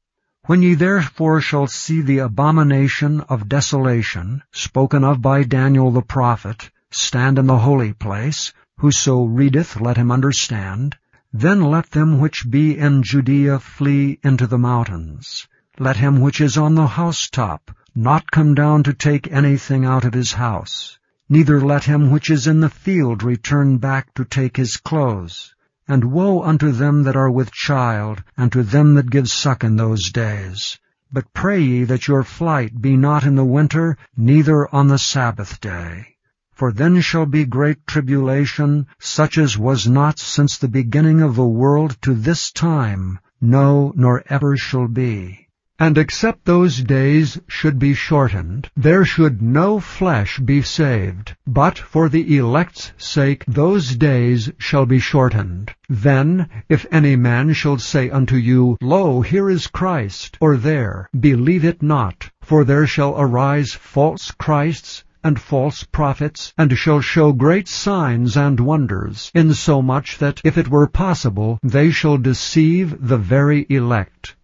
When 0.47 0.63
ye 0.63 0.73
therefore 0.73 1.39
shall 1.39 1.67
see 1.67 2.01
the 2.01 2.17
abomination 2.17 3.21
of 3.29 3.47
desolation, 3.47 4.41
spoken 4.51 5.03
of 5.03 5.21
by 5.21 5.43
Daniel 5.43 5.91
the 5.91 6.01
prophet, 6.01 6.71
stand 6.89 7.37
in 7.37 7.45
the 7.45 7.59
holy 7.59 7.93
place, 7.93 8.51
whoso 8.79 9.25
readeth 9.25 9.79
let 9.79 9.97
him 9.97 10.11
understand, 10.11 10.97
then 11.31 11.61
let 11.61 11.91
them 11.91 12.19
which 12.19 12.49
be 12.49 12.75
in 12.75 13.03
Judea 13.03 13.59
flee 13.59 14.17
into 14.23 14.47
the 14.47 14.57
mountains. 14.57 15.47
Let 15.81 15.97
him 15.97 16.21
which 16.21 16.41
is 16.41 16.59
on 16.59 16.75
the 16.75 16.85
housetop 16.85 17.71
not 17.95 18.29
come 18.29 18.53
down 18.53 18.83
to 18.83 18.93
take 18.93 19.31
anything 19.31 19.83
out 19.83 20.05
of 20.05 20.13
his 20.13 20.33
house, 20.33 20.99
neither 21.27 21.59
let 21.59 21.85
him 21.85 22.11
which 22.11 22.29
is 22.29 22.45
in 22.45 22.59
the 22.59 22.69
field 22.69 23.23
return 23.23 23.79
back 23.79 24.13
to 24.13 24.23
take 24.23 24.57
his 24.57 24.77
clothes. 24.77 25.55
And 25.87 26.11
woe 26.11 26.43
unto 26.43 26.71
them 26.71 27.01
that 27.01 27.15
are 27.15 27.31
with 27.31 27.51
child, 27.51 28.21
and 28.37 28.51
to 28.51 28.61
them 28.61 28.93
that 28.93 29.09
give 29.09 29.27
suck 29.27 29.63
in 29.63 29.75
those 29.75 30.11
days. 30.11 30.77
But 31.11 31.33
pray 31.33 31.61
ye 31.61 31.83
that 31.85 32.07
your 32.07 32.23
flight 32.23 32.79
be 32.79 32.95
not 32.95 33.23
in 33.23 33.33
the 33.33 33.43
winter, 33.43 33.97
neither 34.15 34.71
on 34.75 34.87
the 34.87 34.99
Sabbath 34.99 35.59
day. 35.61 36.15
For 36.51 36.71
then 36.71 37.01
shall 37.01 37.25
be 37.25 37.43
great 37.43 37.87
tribulation, 37.87 38.85
such 38.99 39.39
as 39.39 39.57
was 39.57 39.87
not 39.87 40.19
since 40.19 40.59
the 40.59 40.67
beginning 40.67 41.23
of 41.23 41.35
the 41.35 41.47
world 41.47 41.97
to 42.03 42.13
this 42.13 42.51
time, 42.51 43.17
no, 43.41 43.93
nor 43.95 44.23
ever 44.29 44.55
shall 44.55 44.87
be. 44.87 45.47
And 45.83 45.97
except 45.97 46.45
those 46.45 46.83
days 46.83 47.41
should 47.47 47.79
be 47.79 47.95
shortened, 47.95 48.69
there 48.77 49.03
should 49.03 49.41
no 49.41 49.79
flesh 49.79 50.37
be 50.37 50.61
saved. 50.61 51.35
But 51.47 51.79
for 51.79 52.07
the 52.07 52.37
elect's 52.37 52.91
sake 52.99 53.43
those 53.47 53.95
days 53.95 54.51
shall 54.59 54.85
be 54.85 54.99
shortened. 54.99 55.73
Then, 55.89 56.47
if 56.69 56.85
any 56.91 57.15
man 57.15 57.53
shall 57.53 57.79
say 57.79 58.11
unto 58.11 58.35
you, 58.35 58.77
Lo, 58.79 59.21
here 59.21 59.49
is 59.49 59.65
Christ, 59.65 60.37
or 60.39 60.55
there, 60.55 61.09
believe 61.19 61.65
it 61.65 61.81
not. 61.81 62.29
For 62.43 62.63
there 62.63 62.85
shall 62.85 63.19
arise 63.19 63.73
false 63.73 64.29
Christs, 64.29 65.03
and 65.23 65.41
false 65.41 65.83
prophets, 65.83 66.53
and 66.59 66.77
shall 66.77 67.01
show 67.01 67.31
great 67.33 67.67
signs 67.67 68.37
and 68.37 68.59
wonders, 68.59 69.31
insomuch 69.33 70.19
that, 70.19 70.41
if 70.43 70.59
it 70.59 70.69
were 70.69 70.85
possible, 70.85 71.57
they 71.63 71.89
shall 71.89 72.19
deceive 72.19 73.07
the 73.07 73.17
very 73.17 73.65
elect. 73.67 74.35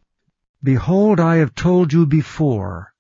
Behold, 0.68 1.22
I 1.22 1.38
have 1.38 1.56
told 1.56 1.94
you 1.94 2.06
before. 2.06 2.92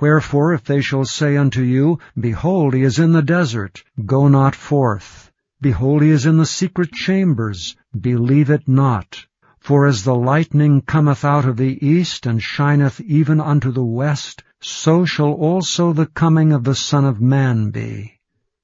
Wherefore, 0.00 0.54
if 0.54 0.62
they 0.62 0.80
shall 0.80 1.04
say 1.04 1.36
unto 1.36 1.62
you, 1.62 1.98
Behold, 2.16 2.74
he 2.74 2.84
is 2.84 3.00
in 3.00 3.10
the 3.10 3.22
desert, 3.22 3.82
go 4.06 4.28
not 4.28 4.54
forth. 4.54 5.32
Behold, 5.60 6.02
he 6.02 6.10
is 6.10 6.26
in 6.26 6.36
the 6.36 6.46
secret 6.46 6.92
chambers, 6.92 7.76
believe 8.00 8.50
it 8.50 8.68
not. 8.68 9.26
For 9.58 9.84
as 9.88 10.04
the 10.04 10.14
lightning 10.14 10.80
cometh 10.80 11.24
out 11.24 11.44
of 11.44 11.56
the 11.56 11.84
east, 11.84 12.24
and 12.24 12.40
shineth 12.40 13.00
even 13.00 13.40
unto 13.40 13.72
the 13.72 13.84
west, 14.00 14.44
so 14.60 15.04
shall 15.04 15.32
also 15.32 15.92
the 15.92 16.06
coming 16.06 16.52
of 16.52 16.62
the 16.62 16.76
Son 16.76 17.04
of 17.04 17.20
Man 17.20 17.70
be. 17.70 18.20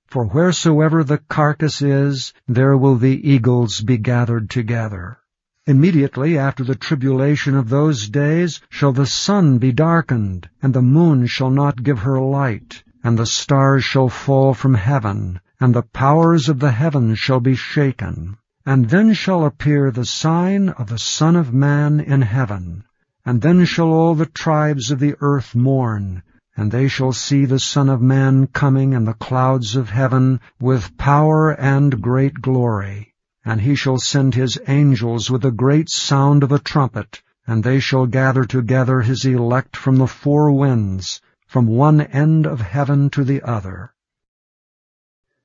For 0.06 0.26
wheresoever 0.26 1.02
the 1.02 1.18
carcass 1.18 1.82
is, 1.82 2.32
there 2.46 2.76
will 2.76 2.98
the 2.98 3.28
eagles 3.28 3.80
be 3.80 3.98
gathered 3.98 4.48
together. 4.48 5.18
Immediately 5.66 6.37
after 6.37 6.62
the 6.62 6.74
tribulation 6.74 7.57
of 7.57 7.70
those 7.70 8.11
days 8.11 8.61
shall 8.68 8.92
the 8.92 9.07
sun 9.07 9.57
be 9.57 9.72
darkened, 9.72 10.46
and 10.61 10.74
the 10.74 10.83
moon 10.83 11.27
shall 11.27 11.48
not 11.48 11.83
give 11.83 12.00
her 12.00 12.20
light, 12.20 12.85
and 13.03 13.18
the 13.18 13.24
stars 13.24 13.83
shall 13.83 14.11
fall 14.11 14.53
from 14.53 14.74
heaven, 14.74 15.40
and 15.59 15.74
the 15.74 15.81
powers 15.81 16.50
of 16.50 16.59
the 16.59 16.72
heavens 16.72 17.18
shall 17.18 17.40
be 17.40 17.55
shaken. 17.55 18.37
And 18.66 18.90
then 18.90 19.14
shall 19.14 19.46
appear 19.46 19.90
the 19.90 20.05
sign 20.05 20.68
of 20.68 20.88
the 20.88 20.98
Son 20.98 21.35
of 21.35 21.55
Man 21.55 21.98
in 21.98 22.20
heaven. 22.20 22.85
And 23.24 23.40
then 23.40 23.64
shall 23.64 23.88
all 23.88 24.14
the 24.14 24.27
tribes 24.27 24.90
of 24.90 24.98
the 24.98 25.16
earth 25.22 25.55
mourn, 25.55 26.22
and 26.55 26.72
they 26.72 26.88
shall 26.88 27.12
see 27.12 27.46
the 27.46 27.59
Son 27.59 27.88
of 27.88 28.03
Man 28.03 28.48
coming 28.48 28.92
in 28.92 29.07
the 29.07 29.14
clouds 29.14 29.77
of 29.77 29.88
heaven 29.88 30.40
with 30.61 30.98
power 30.98 31.53
and 31.53 32.03
great 32.03 32.42
glory. 32.42 33.13
And 33.44 33.61
he 33.61 33.74
shall 33.74 33.98
send 33.98 34.35
his 34.35 34.59
angels 34.66 35.30
with 35.30 35.44
a 35.44 35.50
great 35.50 35.90
sound 35.90 36.42
of 36.42 36.50
a 36.50 36.59
trumpet, 36.59 37.22
and 37.46 37.62
they 37.62 37.78
shall 37.78 38.07
gather 38.07 38.44
together 38.44 39.02
his 39.02 39.24
elect 39.24 39.76
from 39.76 39.96
the 39.96 40.07
four 40.07 40.50
winds, 40.50 41.20
from 41.46 41.66
one 41.66 42.00
end 42.00 42.46
of 42.46 42.61
heaven 42.61 43.11
to 43.11 43.22
the 43.22 43.42
other. 43.42 43.92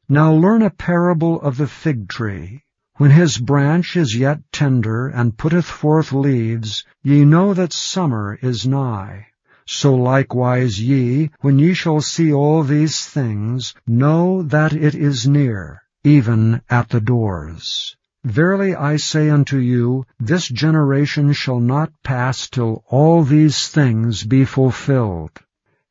Now 0.07 0.33
learn 0.33 0.61
a 0.61 0.69
parable 0.69 1.41
of 1.41 1.57
the 1.57 1.67
fig 1.67 2.07
tree. 2.07 2.63
When 2.95 3.11
his 3.11 3.37
branch 3.37 3.95
is 3.95 4.15
yet 4.15 4.39
tender, 4.51 5.07
and 5.07 5.37
putteth 5.37 5.65
forth 5.65 6.11
leaves, 6.11 6.83
ye 7.03 7.25
know 7.25 7.53
that 7.53 7.73
summer 7.73 8.39
is 8.41 8.65
nigh. 8.65 9.27
So 9.65 9.93
likewise 9.93 10.81
ye, 10.81 11.29
when 11.41 11.59
ye 11.59 11.73
shall 11.73 12.01
see 12.01 12.33
all 12.33 12.63
these 12.63 13.05
things, 13.05 13.75
know 13.85 14.41
that 14.41 14.73
it 14.73 14.95
is 14.95 15.27
near, 15.27 15.83
even 16.03 16.61
at 16.69 16.89
the 16.89 17.01
doors. 17.01 17.95
Verily 18.23 18.75
I 18.75 18.97
say 18.97 19.29
unto 19.29 19.57
you, 19.57 20.05
this 20.19 20.47
generation 20.47 21.33
shall 21.33 21.59
not 21.59 21.91
pass 22.03 22.49
till 22.49 22.83
all 22.87 23.23
these 23.23 23.67
things 23.69 24.23
be 24.23 24.45
fulfilled. 24.45 25.31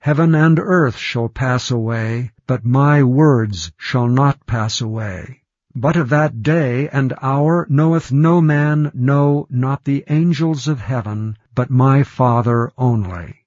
Heaven 0.00 0.34
and 0.34 0.58
earth 0.58 0.96
shall 0.96 1.28
pass 1.28 1.70
away, 1.70 2.32
but 2.46 2.64
my 2.64 3.02
words 3.02 3.72
shall 3.76 4.08
not 4.08 4.46
pass 4.46 4.80
away. 4.80 5.42
But 5.74 5.96
of 5.96 6.08
that 6.08 6.42
day 6.42 6.88
and 6.88 7.12
hour 7.20 7.66
knoweth 7.68 8.10
no 8.12 8.40
man, 8.40 8.90
no, 8.94 9.46
not 9.50 9.84
the 9.84 10.04
angels 10.08 10.68
of 10.68 10.80
heaven, 10.80 11.36
but 11.54 11.70
my 11.70 12.02
Father 12.02 12.72
only. 12.78 13.44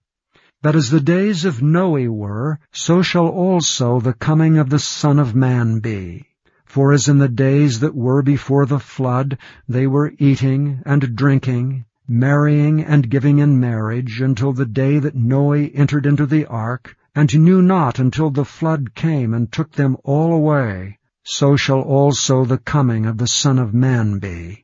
That 0.62 0.76
as 0.76 0.90
the 0.90 1.02
days 1.02 1.46
of 1.46 1.62
Noe 1.62 2.10
were, 2.12 2.60
so 2.72 3.02
shall 3.02 3.28
also 3.28 4.00
the 4.00 4.14
coming 4.14 4.58
of 4.58 4.70
the 4.70 4.80
Son 4.80 5.20
of 5.20 5.34
Man 5.34 5.80
be. 5.80 6.28
For 6.74 6.94
as 6.94 7.10
in 7.10 7.18
the 7.18 7.28
days 7.28 7.82
that 7.82 7.96
were 7.96 8.22
before 8.22 8.66
the 8.66 8.80
flood, 8.80 9.38
they 9.68 9.88
were 9.88 10.14
eating 10.20 10.82
and 10.86 11.18
drinking, 11.18 11.84
marrying 12.08 12.82
and 12.82 13.10
giving 13.10 13.40
in 13.40 13.60
marriage, 13.60 14.22
until 14.22 14.54
the 14.54 14.66
day 14.66 14.98
that 15.00 15.14
Noe 15.14 15.52
entered 15.52 16.06
into 16.06 16.26
the 16.26 16.46
ark, 16.46 16.96
and 17.14 17.44
knew 17.44 17.62
not 17.62 18.00
until 18.00 18.30
the 18.30 18.46
flood 18.46 18.96
came 18.96 19.34
and 19.34 19.52
took 19.52 19.74
them 19.74 19.98
all 20.06 20.32
away, 20.32 20.98
so 21.26 21.58
shall 21.58 21.82
also 21.82 22.46
the 22.46 22.58
coming 22.58 23.06
of 23.06 23.18
the 23.18 23.28
Son 23.28 23.60
of 23.60 23.74
Man 23.74 24.20
be. 24.20 24.64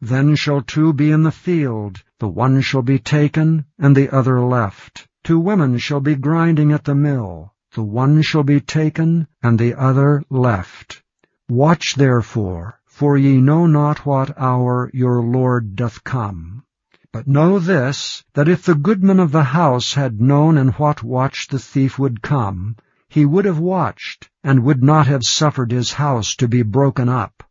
Then 0.00 0.36
shall 0.36 0.62
two 0.62 0.92
be 0.92 1.10
in 1.10 1.24
the 1.24 1.32
field, 1.32 2.04
the 2.20 2.28
one 2.28 2.60
shall 2.60 2.82
be 2.82 3.00
taken, 3.00 3.64
and 3.80 3.96
the 3.96 4.10
other 4.14 4.40
left. 4.40 5.08
Two 5.24 5.40
women 5.40 5.78
shall 5.78 5.98
be 5.98 6.14
grinding 6.14 6.70
at 6.70 6.84
the 6.84 6.94
mill, 6.94 7.52
the 7.74 7.82
one 7.82 8.22
shall 8.22 8.44
be 8.44 8.60
taken, 8.60 9.26
and 9.42 9.58
the 9.58 9.74
other 9.74 10.22
left. 10.30 11.02
Watch 11.50 11.94
therefore, 11.94 12.78
for 12.84 13.16
ye 13.16 13.40
know 13.40 13.66
not 13.66 14.04
what 14.04 14.38
hour 14.38 14.90
your 14.92 15.22
Lord 15.22 15.76
doth 15.76 16.04
come. 16.04 16.62
But 17.10 17.26
know 17.26 17.58
this, 17.58 18.22
that 18.34 18.48
if 18.48 18.64
the 18.64 18.74
goodman 18.74 19.18
of 19.18 19.32
the 19.32 19.44
house 19.44 19.94
had 19.94 20.20
known 20.20 20.58
in 20.58 20.68
what 20.72 21.02
watch 21.02 21.48
the 21.48 21.58
thief 21.58 21.98
would 21.98 22.20
come, 22.20 22.76
he 23.08 23.24
would 23.24 23.46
have 23.46 23.58
watched, 23.58 24.28
and 24.44 24.62
would 24.62 24.82
not 24.82 25.06
have 25.06 25.24
suffered 25.24 25.72
his 25.72 25.94
house 25.94 26.36
to 26.36 26.48
be 26.48 26.60
broken 26.62 27.08
up. 27.08 27.42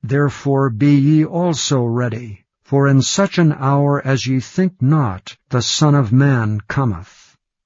Therefore 0.00 0.70
be 0.70 0.94
ye 0.94 1.24
also 1.24 1.82
ready, 1.82 2.44
for 2.62 2.86
in 2.86 3.02
such 3.02 3.36
an 3.36 3.52
hour 3.52 4.00
as 4.06 4.28
ye 4.28 4.38
think 4.38 4.80
not, 4.80 5.36
the 5.48 5.60
Son 5.60 5.96
of 5.96 6.12
Man 6.12 6.60
cometh. 6.68 7.19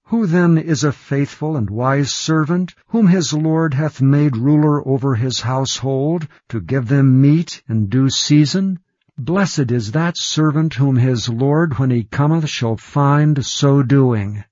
Who 0.08 0.26
then 0.26 0.58
is 0.58 0.84
a 0.84 0.92
faithful 0.92 1.56
and 1.56 1.70
wise 1.70 2.12
servant, 2.12 2.74
whom 2.88 3.06
his 3.06 3.32
Lord 3.32 3.72
hath 3.72 4.02
made 4.02 4.36
ruler 4.36 4.86
over 4.86 5.14
his 5.14 5.40
household, 5.40 6.28
to 6.50 6.60
give 6.60 6.88
them 6.88 7.22
meat 7.22 7.62
in 7.68 7.86
due 7.86 8.10
season? 8.10 8.80
Blessed 9.16 9.70
is 9.72 9.92
that 9.92 10.18
servant 10.18 10.74
whom 10.74 10.96
his 10.96 11.28
Lord 11.30 11.78
when 11.78 11.90
he 11.90 12.04
cometh 12.04 12.48
shall 12.48 12.76
find 12.76 13.44
so 13.46 13.82
doing. 13.82 14.44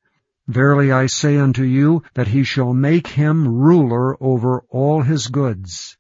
Verily 0.49 0.91
I 0.91 1.07
say 1.07 1.37
unto 1.37 1.65
you, 1.65 2.03
that 2.15 2.29
he 2.29 2.45
shall 2.45 2.73
make 2.73 3.07
him 3.07 3.47
ruler 3.47 4.17
over 4.23 4.65
all 4.71 5.03
his 5.03 5.29
goods. 5.29 5.97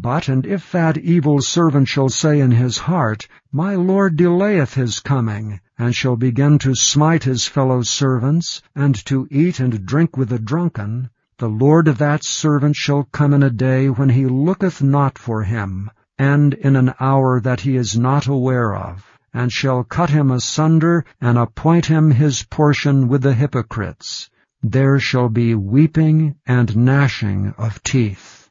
But, 0.00 0.28
and 0.28 0.44
if 0.44 0.70
that 0.72 0.98
evil 0.98 1.40
servant 1.40 1.88
shall 1.88 2.08
say 2.08 2.40
in 2.40 2.50
his 2.50 2.78
heart, 2.78 3.28
My 3.50 3.74
Lord 3.74 4.16
delayeth 4.16 4.74
his 4.74 5.00
coming, 5.00 5.60
and 5.78 5.94
shall 5.94 6.16
begin 6.16 6.58
to 6.58 6.74
smite 6.74 7.24
his 7.24 7.46
fellow 7.46 7.82
servants, 7.82 8.62
and 8.74 8.94
to 9.06 9.26
eat 9.30 9.58
and 9.58 9.86
drink 9.86 10.16
with 10.16 10.28
the 10.28 10.38
drunken, 10.38 11.10
the 11.38 11.48
Lord 11.48 11.88
of 11.88 11.98
that 11.98 12.24
servant 12.24 12.76
shall 12.76 13.04
come 13.04 13.32
in 13.32 13.42
a 13.42 13.50
day 13.50 13.88
when 13.88 14.10
he 14.10 14.26
looketh 14.26 14.82
not 14.82 15.18
for 15.18 15.44
him, 15.44 15.90
and 16.18 16.54
in 16.54 16.76
an 16.76 16.92
hour 17.00 17.40
that 17.40 17.60
he 17.60 17.76
is 17.76 17.98
not 17.98 18.26
aware 18.26 18.74
of 18.74 19.16
and 19.36 19.52
shall 19.52 19.84
cut 19.84 20.08
him 20.08 20.30
asunder, 20.30 21.04
and 21.20 21.36
appoint 21.36 21.84
him 21.84 22.10
his 22.10 22.42
portion 22.44 23.06
with 23.06 23.20
the 23.20 23.34
hypocrites. 23.34 24.30
There 24.62 24.98
shall 24.98 25.28
be 25.28 25.54
weeping 25.54 26.36
and 26.46 26.74
gnashing 26.74 27.52
of 27.58 27.82
teeth. 27.82 28.45